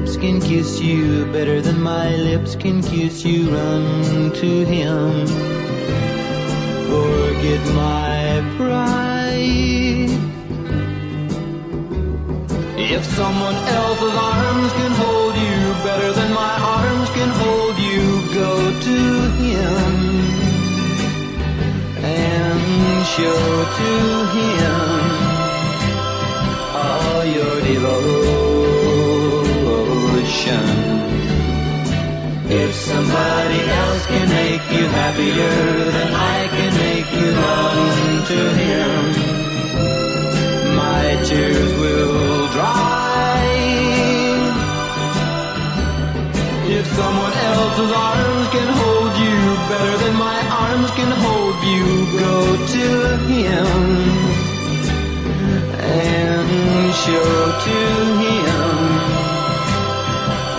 Lips 0.00 0.16
can 0.16 0.40
kiss 0.40 0.80
you 0.80 1.26
better 1.26 1.60
than 1.60 1.78
my 1.82 2.16
lips 2.16 2.56
can 2.56 2.80
kiss 2.82 3.22
you, 3.22 3.50
run 3.50 4.32
to 4.32 4.64
him. 4.64 5.26
Forget 6.88 7.74
my 7.74 8.42
pride. 8.56 10.10
If 12.78 13.04
someone 13.04 13.54
else's 13.54 14.14
arms 14.14 14.72
can 14.72 14.92
hold 15.02 15.34
you 15.34 15.74
better 15.84 16.12
than 16.12 16.32
my 16.32 16.54
arms 16.78 17.10
can 17.10 17.28
hold 17.42 17.78
you, 17.78 18.22
go 18.32 18.80
to 18.88 18.98
him 19.42 19.92
and 22.02 23.06
show 23.06 23.64
to 23.80 23.92
him 24.38 24.80
all 26.74 27.24
your 27.26 27.60
devotion. 27.60 28.39
If 32.70 32.76
Somebody 32.76 33.60
else 33.82 34.06
can 34.06 34.28
make 34.28 34.62
you 34.70 34.86
happier 34.86 35.90
than 35.90 36.14
I 36.14 36.46
can 36.56 36.72
make 36.78 37.10
you 37.18 37.28
long 37.34 38.24
to 38.30 38.40
him. 38.62 39.00
My 40.76 41.18
tears 41.24 41.72
will 41.80 42.46
dry. 42.52 43.42
If 46.78 46.86
someone 46.86 47.32
else's 47.50 47.90
arms 47.90 48.46
can 48.54 48.68
hold 48.80 49.12
you 49.18 49.38
better 49.72 49.96
than 50.04 50.14
my 50.14 50.40
arms 50.64 50.90
can 50.92 51.10
hold 51.26 51.58
you, 51.74 51.84
go 52.22 52.36
to 52.76 52.86
him 53.34 53.66
and 55.74 56.94
show 57.02 57.34
to 57.66 57.78
him 58.22 58.70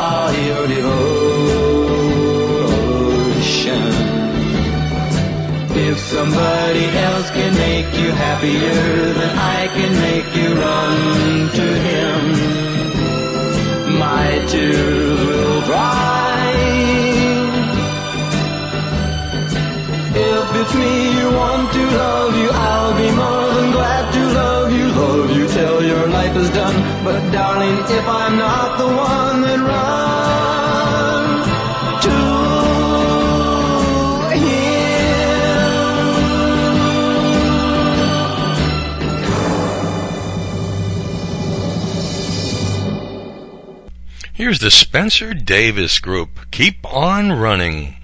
all 0.09 0.33
your 0.33 0.67
devotion. 0.67 1.80
If 5.91 5.99
somebody 5.99 6.85
else 6.85 7.29
can 7.31 7.53
make 7.53 7.93
you 7.99 8.11
happier, 8.11 9.13
then 9.13 9.37
I 9.37 9.67
can 9.67 9.91
make 10.07 10.33
you 10.37 10.53
run 10.55 11.49
to 11.59 11.67
him. 11.87 12.19
My 13.99 14.45
tears 14.47 15.19
will 15.19 15.61
dry. 15.63 16.21
if 20.15 20.55
it's 20.61 20.75
me 20.75 21.19
you 21.19 21.27
want 21.33 21.73
to 21.73 21.83
love 22.03 22.37
you, 22.37 22.49
I'll 22.51 22.95
be 22.95 23.11
more 23.11 23.47
than 23.55 23.71
glad 23.71 24.13
to 24.13 24.23
love 24.41 24.71
you, 24.71 24.87
love 24.87 25.29
you 25.35 25.45
till 25.49 25.83
your 25.83 26.07
life 26.07 26.37
is 26.37 26.49
done. 26.51 27.03
But 27.03 27.31
darling, 27.31 27.77
if 27.99 28.07
I'm 28.07 28.37
not 28.37 28.77
the 28.77 28.87
one, 28.87 29.41
then 29.41 29.61
run 29.61 31.43
to 32.05 32.60
Here's 44.41 44.57
the 44.57 44.71
Spencer 44.71 45.35
Davis 45.35 45.99
Group. 45.99 46.49
Keep 46.49 46.91
on 46.91 47.31
running. 47.31 48.00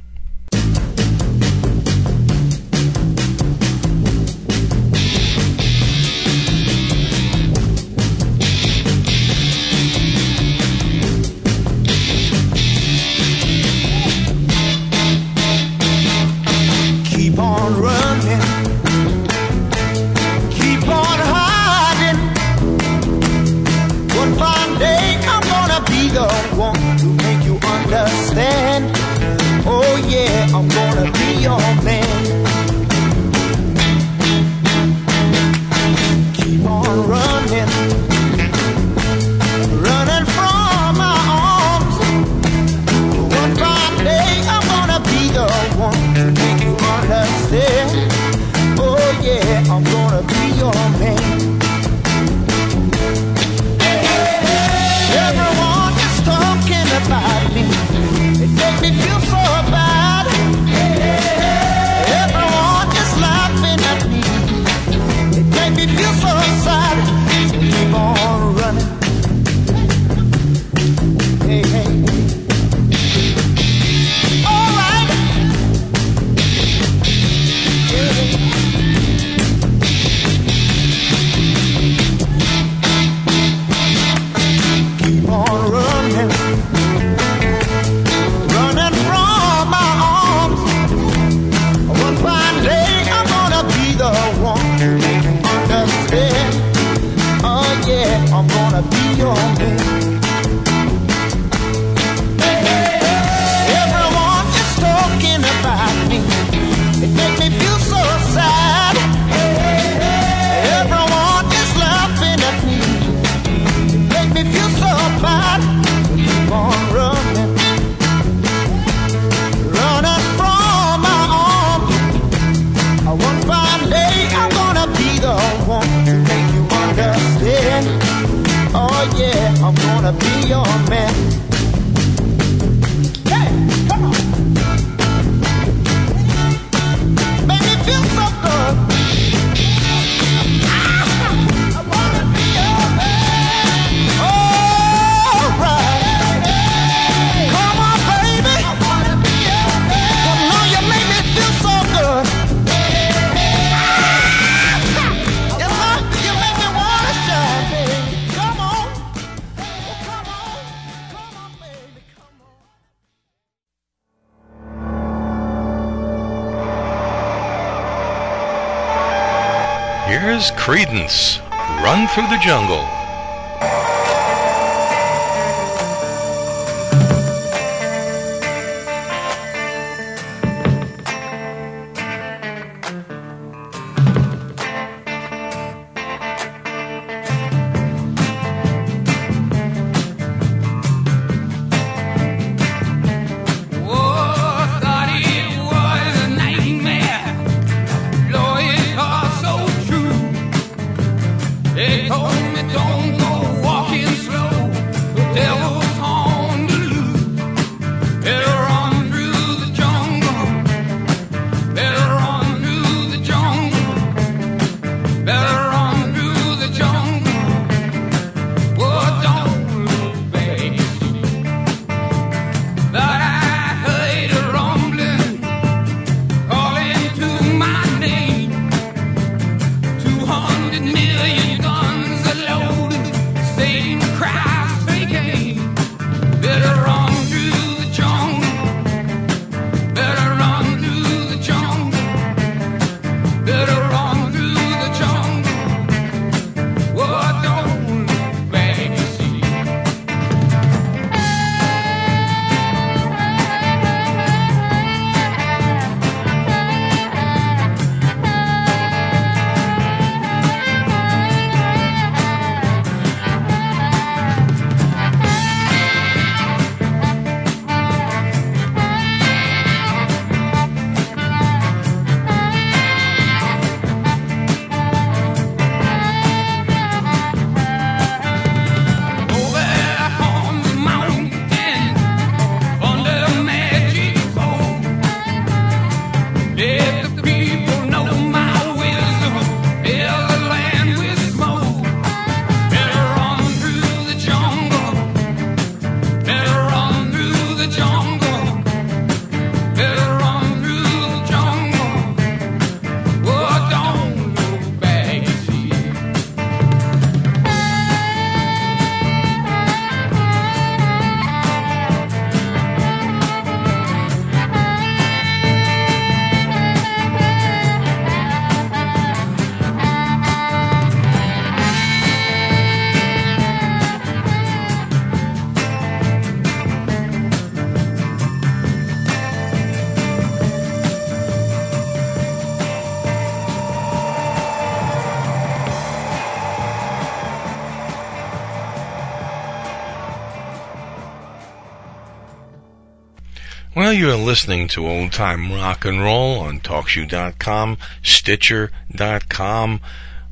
Well, 343.88 343.96
you're 343.96 344.18
listening 344.18 344.68
to 344.70 344.86
Old 344.86 345.14
Time 345.14 345.50
Rock 345.50 345.86
and 345.86 346.02
Roll 346.02 346.40
on 346.40 346.60
TalkShoe.com, 346.60 347.78
Stitcher.com. 348.04 349.80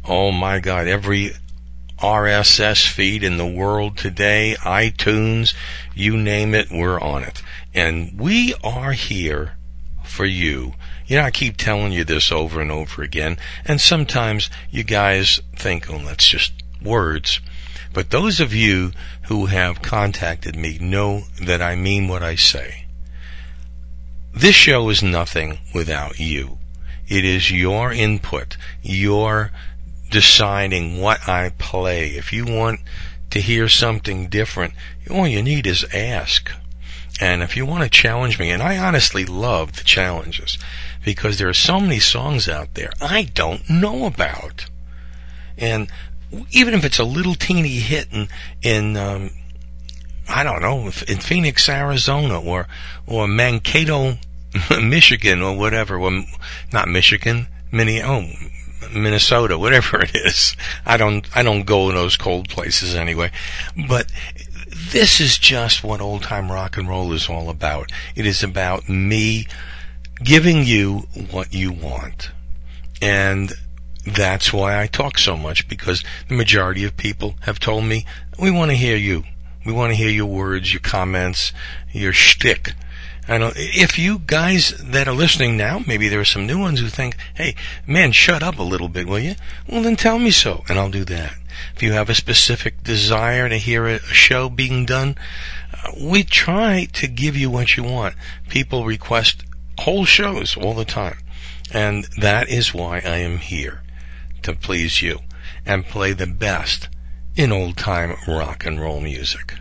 Oh 0.04 0.34
my 0.34 0.60
God, 0.60 0.88
every 0.88 1.32
RSS 1.98 2.86
feed 2.86 3.24
in 3.24 3.38
the 3.38 3.46
world 3.46 3.98
today, 3.98 4.58
iTunes, 4.60 5.54
you 5.94 6.18
name 6.18 6.54
it, 6.54 6.68
we're 6.70 7.00
on 7.00 7.24
it. 7.24 7.42
And 7.74 8.20
we 8.20 8.54
are 8.62 8.92
here 8.92 9.54
for 10.04 10.26
you. 10.26 10.74
You 11.08 11.16
know, 11.16 11.24
I 11.24 11.32
keep 11.32 11.56
telling 11.56 11.94
you 11.94 12.04
this 12.04 12.34
over 12.34 12.60
and 12.60 12.74
over 12.74 13.04
again, 13.04 13.38
and 13.64 13.80
sometimes 13.80 14.50
you 14.70 14.84
guys 14.84 15.40
think, 15.56 15.90
oh, 15.90 16.00
that's 16.00 16.28
just 16.28 16.52
words. 16.84 17.40
But 17.94 18.10
those 18.10 18.42
of 18.42 18.54
you 18.54 18.92
who 19.28 19.46
have 19.46 19.82
contacted 19.82 20.58
me 20.58 20.78
know 20.78 21.22
that 21.42 21.62
I 21.62 21.78
mean 21.78 22.10
what 22.10 22.22
I 22.22 22.36
say. 22.36 22.85
This 24.36 24.56
show 24.56 24.90
is 24.90 25.02
nothing 25.02 25.60
without 25.74 26.20
you. 26.20 26.58
It 27.08 27.24
is 27.24 27.52
your 27.52 27.94
input, 27.94 28.58
your 28.82 29.52
deciding 30.12 31.00
what 31.00 31.28
I 31.28 31.54
play. 31.58 32.10
If 32.10 32.34
you 32.34 32.44
want 32.44 32.82
to 33.30 33.40
hear 33.40 33.70
something 33.70 34.28
different, 34.28 34.74
all 35.10 35.26
you 35.26 35.42
need 35.42 35.66
is 35.66 35.86
ask. 35.94 36.52
And 37.22 37.42
if 37.42 37.56
you 37.56 37.66
want 37.66 37.84
to 37.86 37.90
challenge 37.90 38.38
me, 38.38 38.52
and 38.52 38.62
I 38.62 38.78
honestly 38.78 39.24
love 39.24 39.78
the 39.78 39.86
challenges 39.86 40.58
because 41.06 41.38
there 41.38 41.48
are 41.48 41.54
so 41.54 41.80
many 41.80 42.00
songs 42.00 42.50
out 42.50 42.74
there 42.74 42.92
I 43.00 43.24
don't 43.34 43.70
know 43.70 44.06
about. 44.06 44.66
And 45.58 45.90
even 46.52 46.74
if 46.74 46.84
it's 46.84 47.00
a 47.00 47.06
little 47.06 47.36
teeny 47.36 47.80
hit 47.80 48.10
in, 48.12 48.28
in 48.62 48.98
um, 48.98 49.30
I 50.28 50.44
don't 50.44 50.62
know, 50.62 50.92
in 51.08 51.20
Phoenix, 51.20 51.70
Arizona, 51.70 52.42
or 52.42 52.68
or 53.06 53.28
Mankato, 53.28 54.18
Michigan, 54.82 55.42
or 55.42 55.58
whatever, 55.58 55.98
or 55.98 56.24
not 56.72 56.88
Michigan, 56.88 57.48
Minne, 57.72 58.02
oh, 58.04 58.30
Minnesota, 58.94 59.58
whatever 59.58 60.02
it 60.02 60.16
is. 60.16 60.56
I 60.86 60.98
don't 60.98 61.28
I 61.36 61.44
don't 61.44 61.64
go 61.64 61.90
in 61.90 61.96
those 61.96 62.18
cold 62.18 62.50
places 62.50 62.96
anyway. 62.96 63.32
But 63.88 64.12
this 64.92 65.20
is 65.20 65.38
just 65.38 65.84
what 65.84 66.02
old 66.02 66.24
time 66.24 66.52
rock 66.52 66.78
and 66.78 66.88
roll 66.88 67.12
is 67.14 67.30
all 67.30 67.50
about. 67.50 67.92
It 68.16 68.26
is 68.26 68.44
about 68.44 68.90
me 68.90 69.48
giving 70.24 70.64
you 70.64 71.08
what 71.32 71.54
you 71.54 71.72
want. 71.72 72.32
And 73.02 73.54
that's 74.06 74.54
why 74.54 74.82
I 74.82 74.88
talk 74.88 75.18
so 75.18 75.36
much 75.36 75.68
because 75.68 76.04
the 76.28 76.36
majority 76.36 76.84
of 76.84 76.98
people 76.98 77.36
have 77.42 77.60
told 77.60 77.86
me, 77.86 78.06
we 78.40 78.52
want 78.52 78.72
to 78.72 78.78
hear 78.78 78.98
you. 78.98 79.24
We 79.66 79.74
want 79.74 79.92
to 79.92 79.98
hear 79.98 80.10
your 80.10 80.28
words, 80.28 80.74
your 80.74 80.82
comments, 80.82 81.52
your 81.92 82.14
shtick. 82.14 82.74
I 83.28 83.40
know 83.40 83.52
if 83.56 83.98
you 83.98 84.20
guys 84.20 84.76
that 84.78 85.08
are 85.08 85.14
listening 85.14 85.58
now, 85.58 85.82
maybe 85.88 86.10
there 86.10 86.20
are 86.20 86.26
some 86.26 86.46
new 86.46 86.60
ones 86.60 86.80
who 86.80 86.90
think, 86.90 87.18
hey, 87.34 87.56
man, 87.88 88.12
shut 88.12 88.44
up 88.44 88.60
a 88.60 88.64
little 88.64 88.88
bit, 88.88 89.08
will 89.08 89.20
you? 89.20 89.36
Well, 89.68 89.82
then 89.82 89.96
tell 89.96 90.20
me 90.20 90.30
so, 90.30 90.64
and 90.70 90.78
I'll 90.78 90.92
do 90.92 91.06
that. 91.06 91.36
If 91.76 91.82
you 91.82 91.94
have 91.94 92.10
a 92.10 92.16
specific 92.16 92.84
desire 92.84 93.50
to 93.50 93.58
hear 93.58 93.88
a 93.88 94.00
show 94.00 94.50
being 94.50 94.86
done, 94.86 95.16
uh, 95.74 95.92
we 96.00 96.24
try 96.24 96.88
to 96.94 97.08
give 97.08 97.36
you 97.36 97.50
what 97.50 97.76
you 97.76 97.84
want. 97.84 98.16
People 98.48 98.86
request 98.86 99.44
whole 99.80 100.06
shows 100.06 100.56
all 100.56 100.74
the 100.74 100.86
time. 100.86 101.18
And 101.74 102.06
that 102.18 102.48
is 102.48 102.74
why 102.74 102.98
I 102.98 103.18
am 103.18 103.40
here 103.40 103.82
to 104.44 104.54
please 104.54 105.02
you 105.02 105.20
and 105.66 105.86
play 105.86 106.14
the 106.14 106.28
best 106.28 106.90
in 107.36 107.52
old 107.52 107.76
time 107.76 108.16
rock 108.28 108.66
and 108.66 108.80
roll 108.80 109.02
music. 109.02 109.56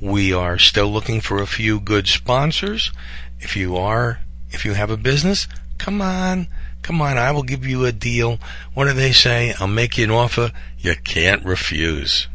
We 0.00 0.32
are 0.32 0.58
still 0.58 0.88
looking 0.88 1.20
for 1.20 1.40
a 1.40 1.46
few 1.46 1.80
good 1.80 2.06
sponsors. 2.06 2.92
If 3.40 3.56
you 3.56 3.76
are, 3.76 4.20
if 4.50 4.64
you 4.64 4.74
have 4.74 4.90
a 4.90 4.96
business, 4.96 5.46
come 5.78 6.02
on, 6.02 6.48
come 6.82 7.00
on, 7.00 7.18
I 7.18 7.30
will 7.32 7.42
give 7.42 7.66
you 7.66 7.84
a 7.84 7.92
deal. 7.92 8.38
What 8.74 8.86
do 8.86 8.92
they 8.92 9.12
say? 9.12 9.54
I'll 9.58 9.66
make 9.66 9.98
you 9.98 10.04
an 10.04 10.10
offer 10.10 10.52
you 10.78 10.94
can't 10.94 11.44
refuse. 11.44 12.28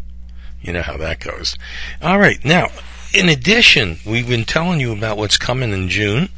You 0.61 0.73
know 0.73 0.81
how 0.81 0.97
that 0.97 1.19
goes. 1.19 1.57
All 2.01 2.19
right, 2.19 2.43
now, 2.43 2.67
in 3.13 3.29
addition, 3.29 3.97
we've 4.05 4.27
been 4.27 4.45
telling 4.45 4.79
you 4.79 4.91
about 4.91 5.17
what's 5.17 5.37
coming 5.37 5.73
in 5.73 5.89
June. 5.89 6.29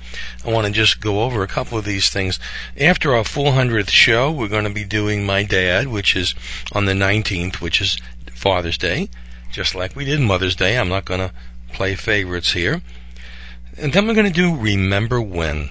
I 0.45 0.51
want 0.51 0.67
to 0.67 0.73
just 0.73 1.01
go 1.01 1.23
over 1.23 1.43
a 1.43 1.47
couple 1.47 1.77
of 1.77 1.85
these 1.85 2.09
things. 2.09 2.39
After 2.79 3.15
our 3.15 3.23
400th 3.23 3.89
show, 3.89 4.31
we're 4.31 4.47
going 4.47 4.63
to 4.63 4.69
be 4.69 4.85
doing 4.85 5.25
My 5.25 5.43
Dad, 5.43 5.87
which 5.87 6.15
is 6.15 6.35
on 6.71 6.85
the 6.85 6.93
19th, 6.93 7.55
which 7.55 7.81
is 7.81 7.97
Father's 8.33 8.77
Day, 8.77 9.09
just 9.53 9.75
like 9.75 9.95
we 9.95 10.03
did 10.03 10.19
Mother's 10.19 10.55
Day. 10.55 10.77
I'm 10.77 10.89
not 10.89 11.05
going 11.05 11.19
to 11.21 11.31
play 11.71 11.95
favorites 11.95 12.51
here. 12.53 12.81
And 13.77 13.93
then 13.93 14.07
we're 14.07 14.15
going 14.15 14.27
to 14.27 14.33
do 14.33 14.55
Remember 14.55 15.21
When. 15.21 15.69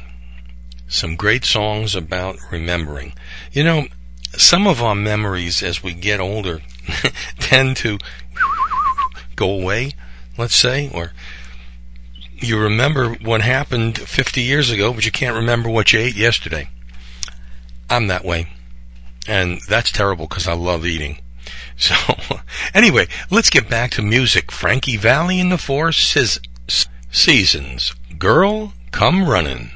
Some 0.89 1.17
great 1.17 1.45
songs 1.45 1.95
about 1.95 2.39
remembering. 2.51 3.13
You 3.51 3.65
know, 3.65 3.87
some 4.37 4.67
of 4.67 4.83
our 4.83 4.95
memories 4.95 5.63
as 5.63 5.83
we 5.83 5.95
get 5.95 6.21
older 6.21 6.61
tend 7.39 7.77
to 7.79 7.99
go 9.37 9.51
away, 9.51 9.93
let's 10.39 10.55
say, 10.55 10.91
or 10.95 11.13
you 12.37 12.59
remember 12.59 13.15
what 13.15 13.43
happened 13.43 13.99
50 13.99 14.43
years 14.43 14.71
ago, 14.71 14.93
but 14.93 15.05
you 15.05 15.13
can't 15.13 15.37
remember 15.37 15.69
what 15.69 15.93
you 15.93 15.99
ate 15.99 16.17
yesterday. 16.17 16.69
I'm 17.91 18.07
that 18.09 18.25
way. 18.25 18.49
And 19.27 19.61
that's 19.69 19.93
terrible 19.93 20.27
because 20.27 20.49
I 20.49 20.55
love 20.55 20.85
eating. 20.85 21.19
So, 21.83 21.97
anyway, 22.75 23.09
let's 23.29 23.51
get 23.51 23.69
back 23.69 23.91
to 23.93 24.03
music. 24.03 24.53
Frankie 24.53 24.97
Valli 24.97 25.41
and 25.41 25.51
the 25.51 25.59
Four 25.59 25.91
Seas- 25.91 26.39
Seasons. 27.11 27.93
Girl, 28.21 28.73
come 28.93 29.29
running. 29.29 29.73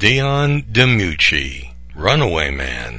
Dion 0.00 0.62
DiMucci, 0.62 1.74
Runaway 1.94 2.50
Man. 2.50 2.89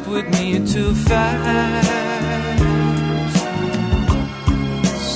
left 0.00 0.08
with 0.08 0.40
me 0.40 0.54
too 0.66 0.94
fast. 0.94 1.88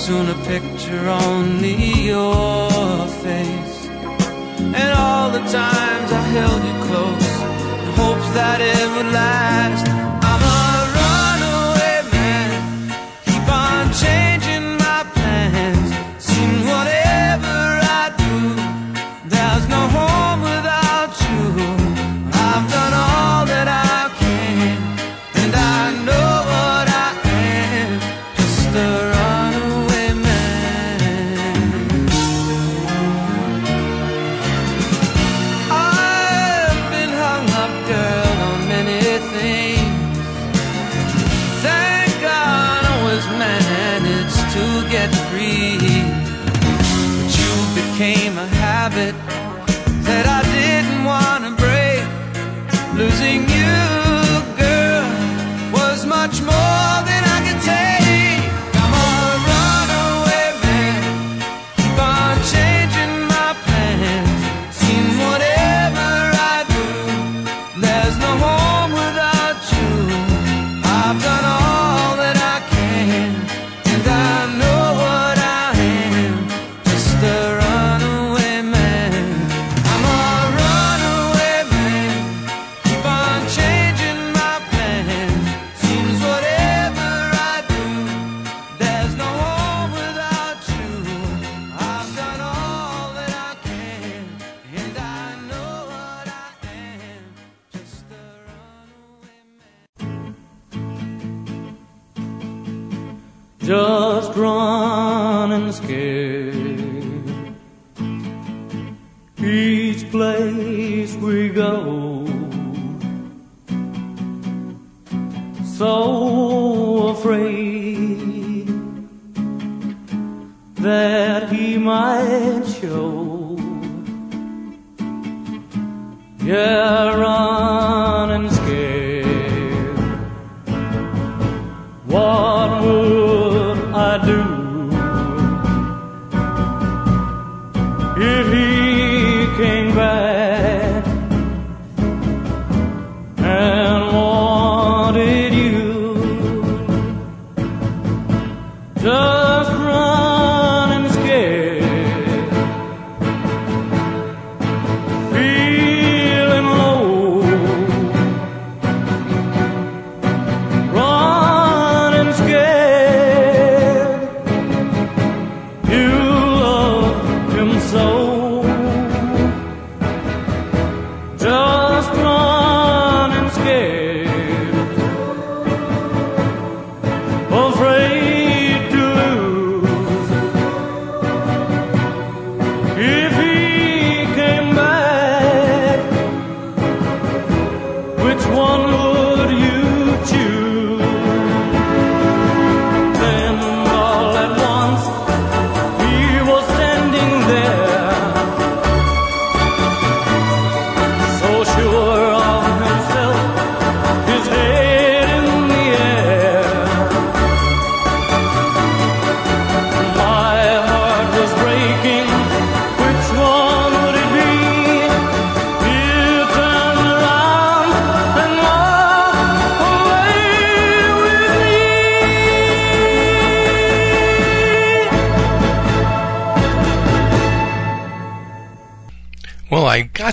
Soon 0.04 0.28
a 0.28 0.34
picture 0.44 1.08
only 1.08 1.93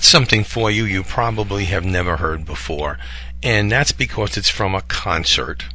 got 0.02 0.08
something 0.08 0.42
for 0.42 0.68
you 0.68 0.84
you 0.84 1.04
probably 1.04 1.66
have 1.66 1.84
never 1.84 2.16
heard 2.16 2.44
before, 2.44 2.98
and 3.40 3.70
that's 3.70 3.92
because 3.92 4.36
it's 4.36 4.50
from 4.50 4.74
a 4.74 4.82
concert. 4.82 5.66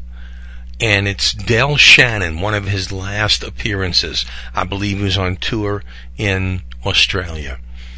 And 0.82 1.08
it's 1.08 1.32
Del 1.34 1.78
Shannon, 1.78 2.42
one 2.42 2.54
of 2.54 2.68
his 2.68 2.92
last 2.92 3.42
appearances. 3.42 4.26
I 4.54 4.66
believe 4.66 4.98
he 4.98 5.04
was 5.06 5.18
on 5.18 5.38
tour 5.38 5.82
in 6.18 6.62
Australia 6.86 7.58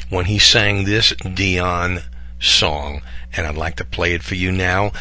when 0.10 0.26
he 0.26 0.38
sang 0.38 0.86
this 0.86 1.14
Dion 1.34 2.02
song. 2.40 3.02
And 3.36 3.48
I'd 3.48 3.58
like 3.58 3.76
to 3.78 3.84
play 3.84 4.14
it 4.14 4.24
for 4.24 4.36
you 4.36 4.52
now. 4.52 4.92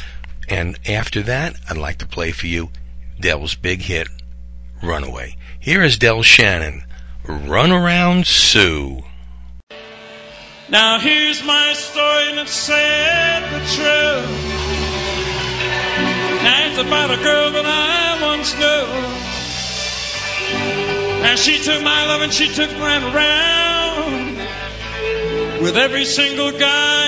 And 0.49 0.79
after 0.89 1.23
that, 1.23 1.57
I'd 1.69 1.77
like 1.77 1.99
to 1.99 2.07
play 2.07 2.33
for 2.33 2.47
you 2.47 2.71
Del's 3.21 3.55
big 3.55 3.83
hit, 3.83 4.09
Runaway. 4.83 5.37
Here 5.61 5.83
is 5.83 5.99
Del 5.99 6.23
Shannon, 6.23 6.85
Run 7.23 7.71
Around 7.71 8.27
Sue. 8.27 9.05
Now 10.71 10.99
here's 10.99 11.43
my 11.45 11.73
story 11.73 12.29
and 12.29 12.41
it's 12.41 12.53
sad 12.53 13.43
but 13.51 13.67
true. 13.73 14.21
Now 16.45 16.69
it's 16.69 16.79
about 16.79 17.11
a 17.11 17.17
girl 17.23 17.53
that 17.53 17.65
I 17.65 18.19
once 18.21 18.53
knew. 18.53 18.87
Now 21.23 21.37
she 21.37 21.59
took 21.65 21.83
my 21.83 22.07
love 22.09 22.21
and 22.21 22.31
she 22.31 22.53
took 22.53 22.71
mine 22.73 23.03
around 23.03 24.37
with 25.63 25.79
every 25.79 26.05
single 26.05 26.53
guy 26.53 27.08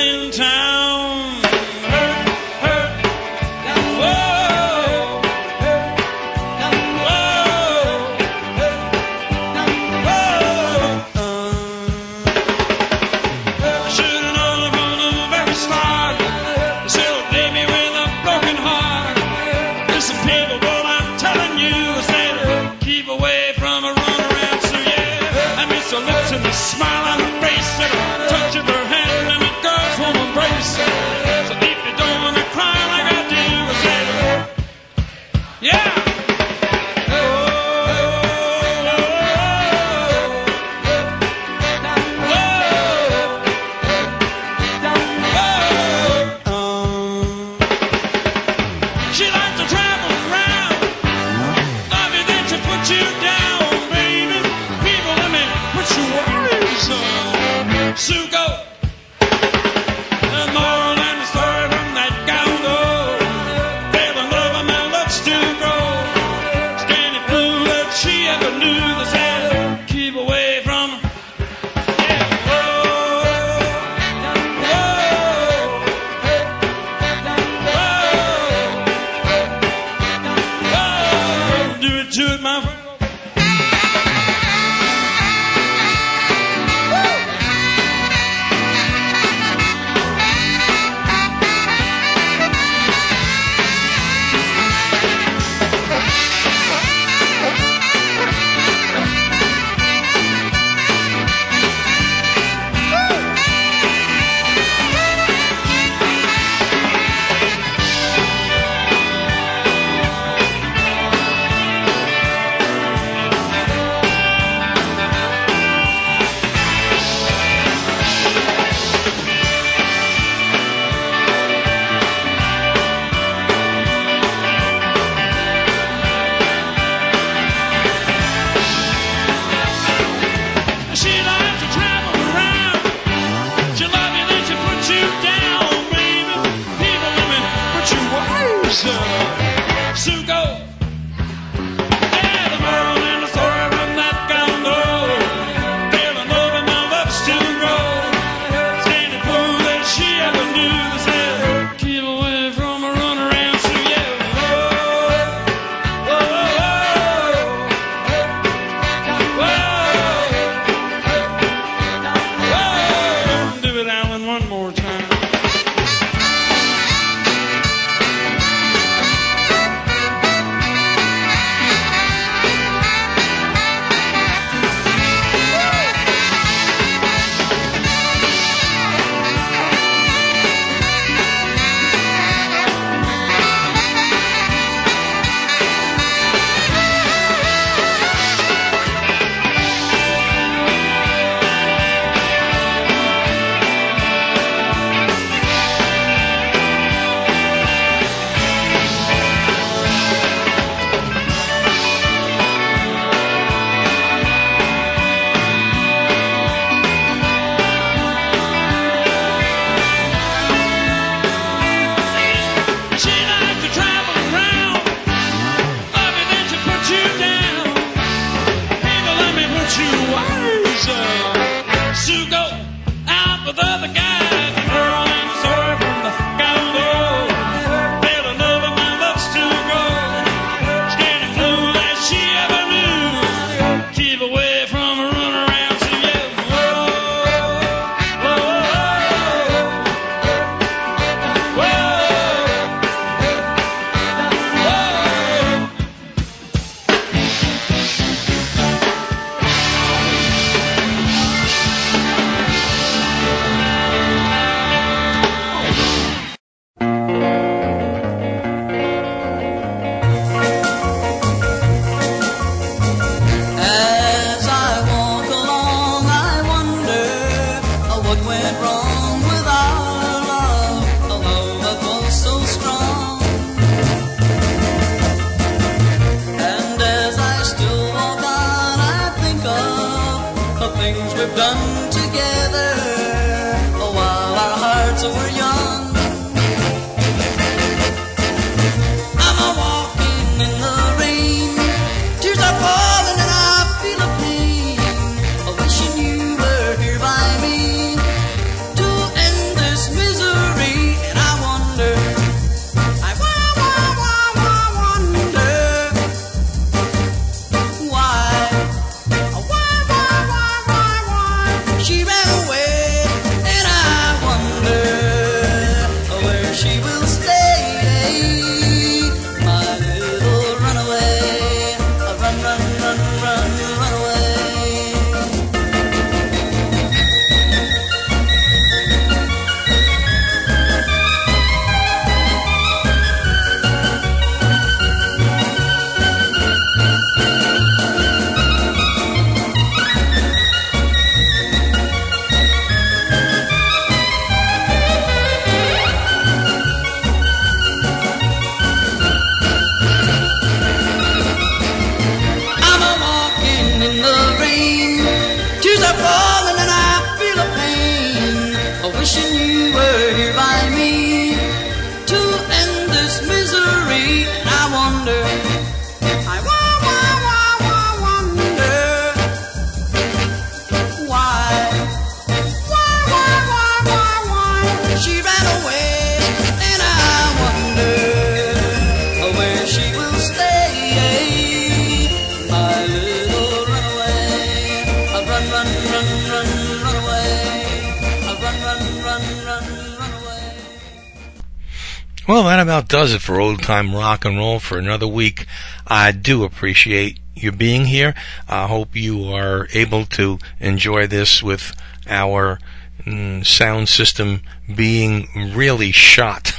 about 392.71 392.87
does 392.87 393.13
it 393.13 393.21
for 393.21 393.41
old 393.41 393.61
time 393.61 393.93
rock 393.93 394.25
and 394.25 394.39
roll 394.39 394.61
for 394.61 394.79
another 394.79 395.09
week. 395.09 395.45
I 395.89 396.13
do 396.13 396.45
appreciate 396.45 397.19
you 397.35 397.51
being 397.51 397.87
here. 397.87 398.15
I 398.49 398.69
hope 398.69 398.95
you 398.95 399.25
are 399.25 399.67
able 399.75 400.05
to 400.05 400.39
enjoy 400.61 401.09
this 401.09 401.43
with 401.43 401.75
our 402.07 402.61
mm, 403.01 403.45
sound 403.45 403.89
system 403.89 404.43
being 404.73 405.27
really 405.53 405.91
shot 405.91 406.53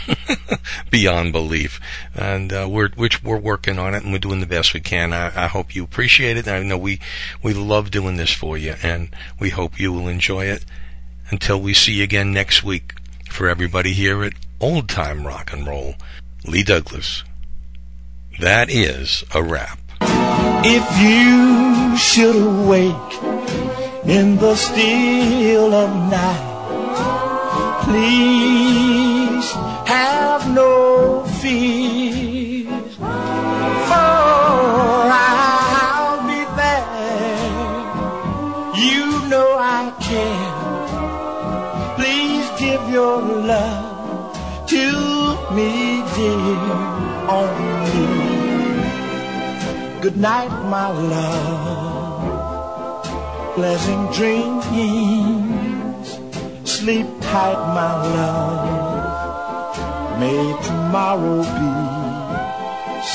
beyond 0.92 1.32
belief. 1.32 1.80
And 2.14 2.52
uh, 2.52 2.68
we're 2.70 2.90
which 2.90 3.24
we're 3.24 3.38
working 3.38 3.80
on 3.80 3.96
it 3.96 4.04
and 4.04 4.12
we're 4.12 4.20
doing 4.20 4.42
the 4.42 4.46
best 4.46 4.74
we 4.74 4.82
can. 4.82 5.14
I, 5.14 5.46
I 5.46 5.48
hope 5.48 5.74
you 5.74 5.82
appreciate 5.82 6.36
it. 6.36 6.46
I 6.46 6.62
know 6.62 6.78
we 6.78 7.00
we 7.42 7.54
love 7.54 7.90
doing 7.90 8.18
this 8.18 8.34
for 8.34 8.58
you, 8.58 8.76
and 8.84 9.16
we 9.40 9.52
hope 9.52 9.80
you 9.80 9.94
will 9.94 10.10
enjoy 10.10 10.48
it. 10.48 10.66
Until 11.30 11.62
we 11.62 11.74
see 11.74 11.94
you 11.94 12.04
again 12.04 12.34
next 12.34 12.66
week, 12.66 12.96
for 13.30 13.48
everybody 13.48 13.94
here 13.94 14.26
at 14.26 14.34
Old 14.62 14.88
Time 14.88 15.26
Rock 15.26 15.52
and 15.54 15.66
Roll, 15.66 15.96
Lee 16.46 16.62
Douglas. 16.62 17.24
That 18.40 18.70
is 18.70 19.24
a 19.34 19.42
wrap. 19.42 19.80
If 20.64 20.86
you 21.02 21.98
should 21.98 22.36
awake 22.36 22.94
in 24.06 24.38
the 24.38 24.56
still 24.56 25.74
of 25.74 25.90
night, 26.12 26.48
please 27.86 29.52
have 29.88 30.48
no 30.54 31.26
fears, 31.42 32.96
for 32.98 33.08
I'll 35.10 36.22
be 36.28 36.46
there. 36.62 37.50
You 38.86 39.28
know 39.28 39.58
I 39.58 39.92
care. 40.08 40.54
Please 41.96 42.48
give 42.60 42.88
your 42.92 43.22
love 43.22 43.81
dear, 46.22 46.62
only. 47.38 48.08
Good 50.02 50.18
night, 50.18 50.54
my 50.76 50.88
love. 51.14 52.22
Pleasant 53.56 54.06
dreams. 54.18 56.08
Sleep 56.64 57.08
tight, 57.22 57.62
my 57.80 57.94
love. 58.18 59.74
May 60.22 60.44
tomorrow 60.68 61.40
be 61.58 61.72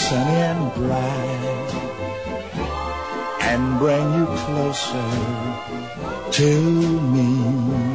sunny 0.00 0.38
and 0.50 0.64
bright 0.78 1.70
and 3.48 3.62
bring 3.78 4.06
you 4.18 4.26
closer 4.42 5.10
to 6.38 6.48
me. 7.14 7.85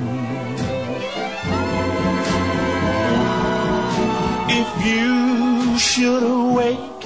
If 4.64 4.86
you 4.86 5.80
should 5.80 6.22
awake 6.22 7.04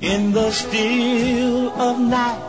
in 0.00 0.32
the 0.32 0.50
still 0.50 1.70
of 1.88 2.00
night. 2.00 2.42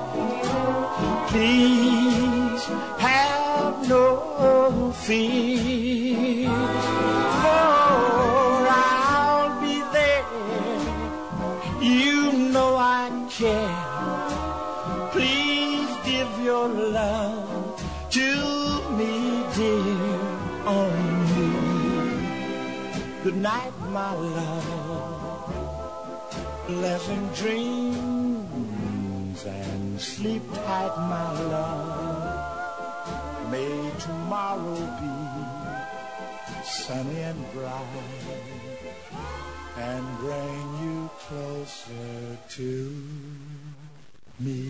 Please 1.28 2.64
have 3.00 3.90
no 3.90 4.94
fear, 5.06 6.48
for 7.42 8.68
I'll 8.72 9.60
be 9.62 9.76
there. 9.98 10.26
You 11.82 12.32
know 12.54 12.78
I 12.78 13.10
care. 13.30 13.84
Please 15.12 15.92
give 16.06 16.32
your 16.42 16.70
love 16.70 17.84
to 18.12 18.30
me, 18.98 19.44
dear, 19.56 19.98
only. 20.66 21.24
Good 23.24 23.38
night, 23.38 23.72
my 24.04 24.12
love. 24.16 24.68
Pleasant 26.68 27.36
dreams 27.36 29.46
and 29.46 30.02
sleep 30.02 30.44
tight, 30.54 30.96
my 31.14 31.32
love. 31.54 33.50
May 33.50 33.92
tomorrow 34.00 34.76
be 35.00 35.14
sunny 36.66 37.22
and 37.32 37.42
bright 37.54 38.10
and 39.78 40.04
bring 40.18 40.66
you 40.84 41.10
closer 41.24 42.38
to 42.58 42.74
me. 44.42 44.64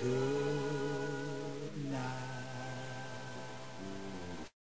Good. 0.00 0.37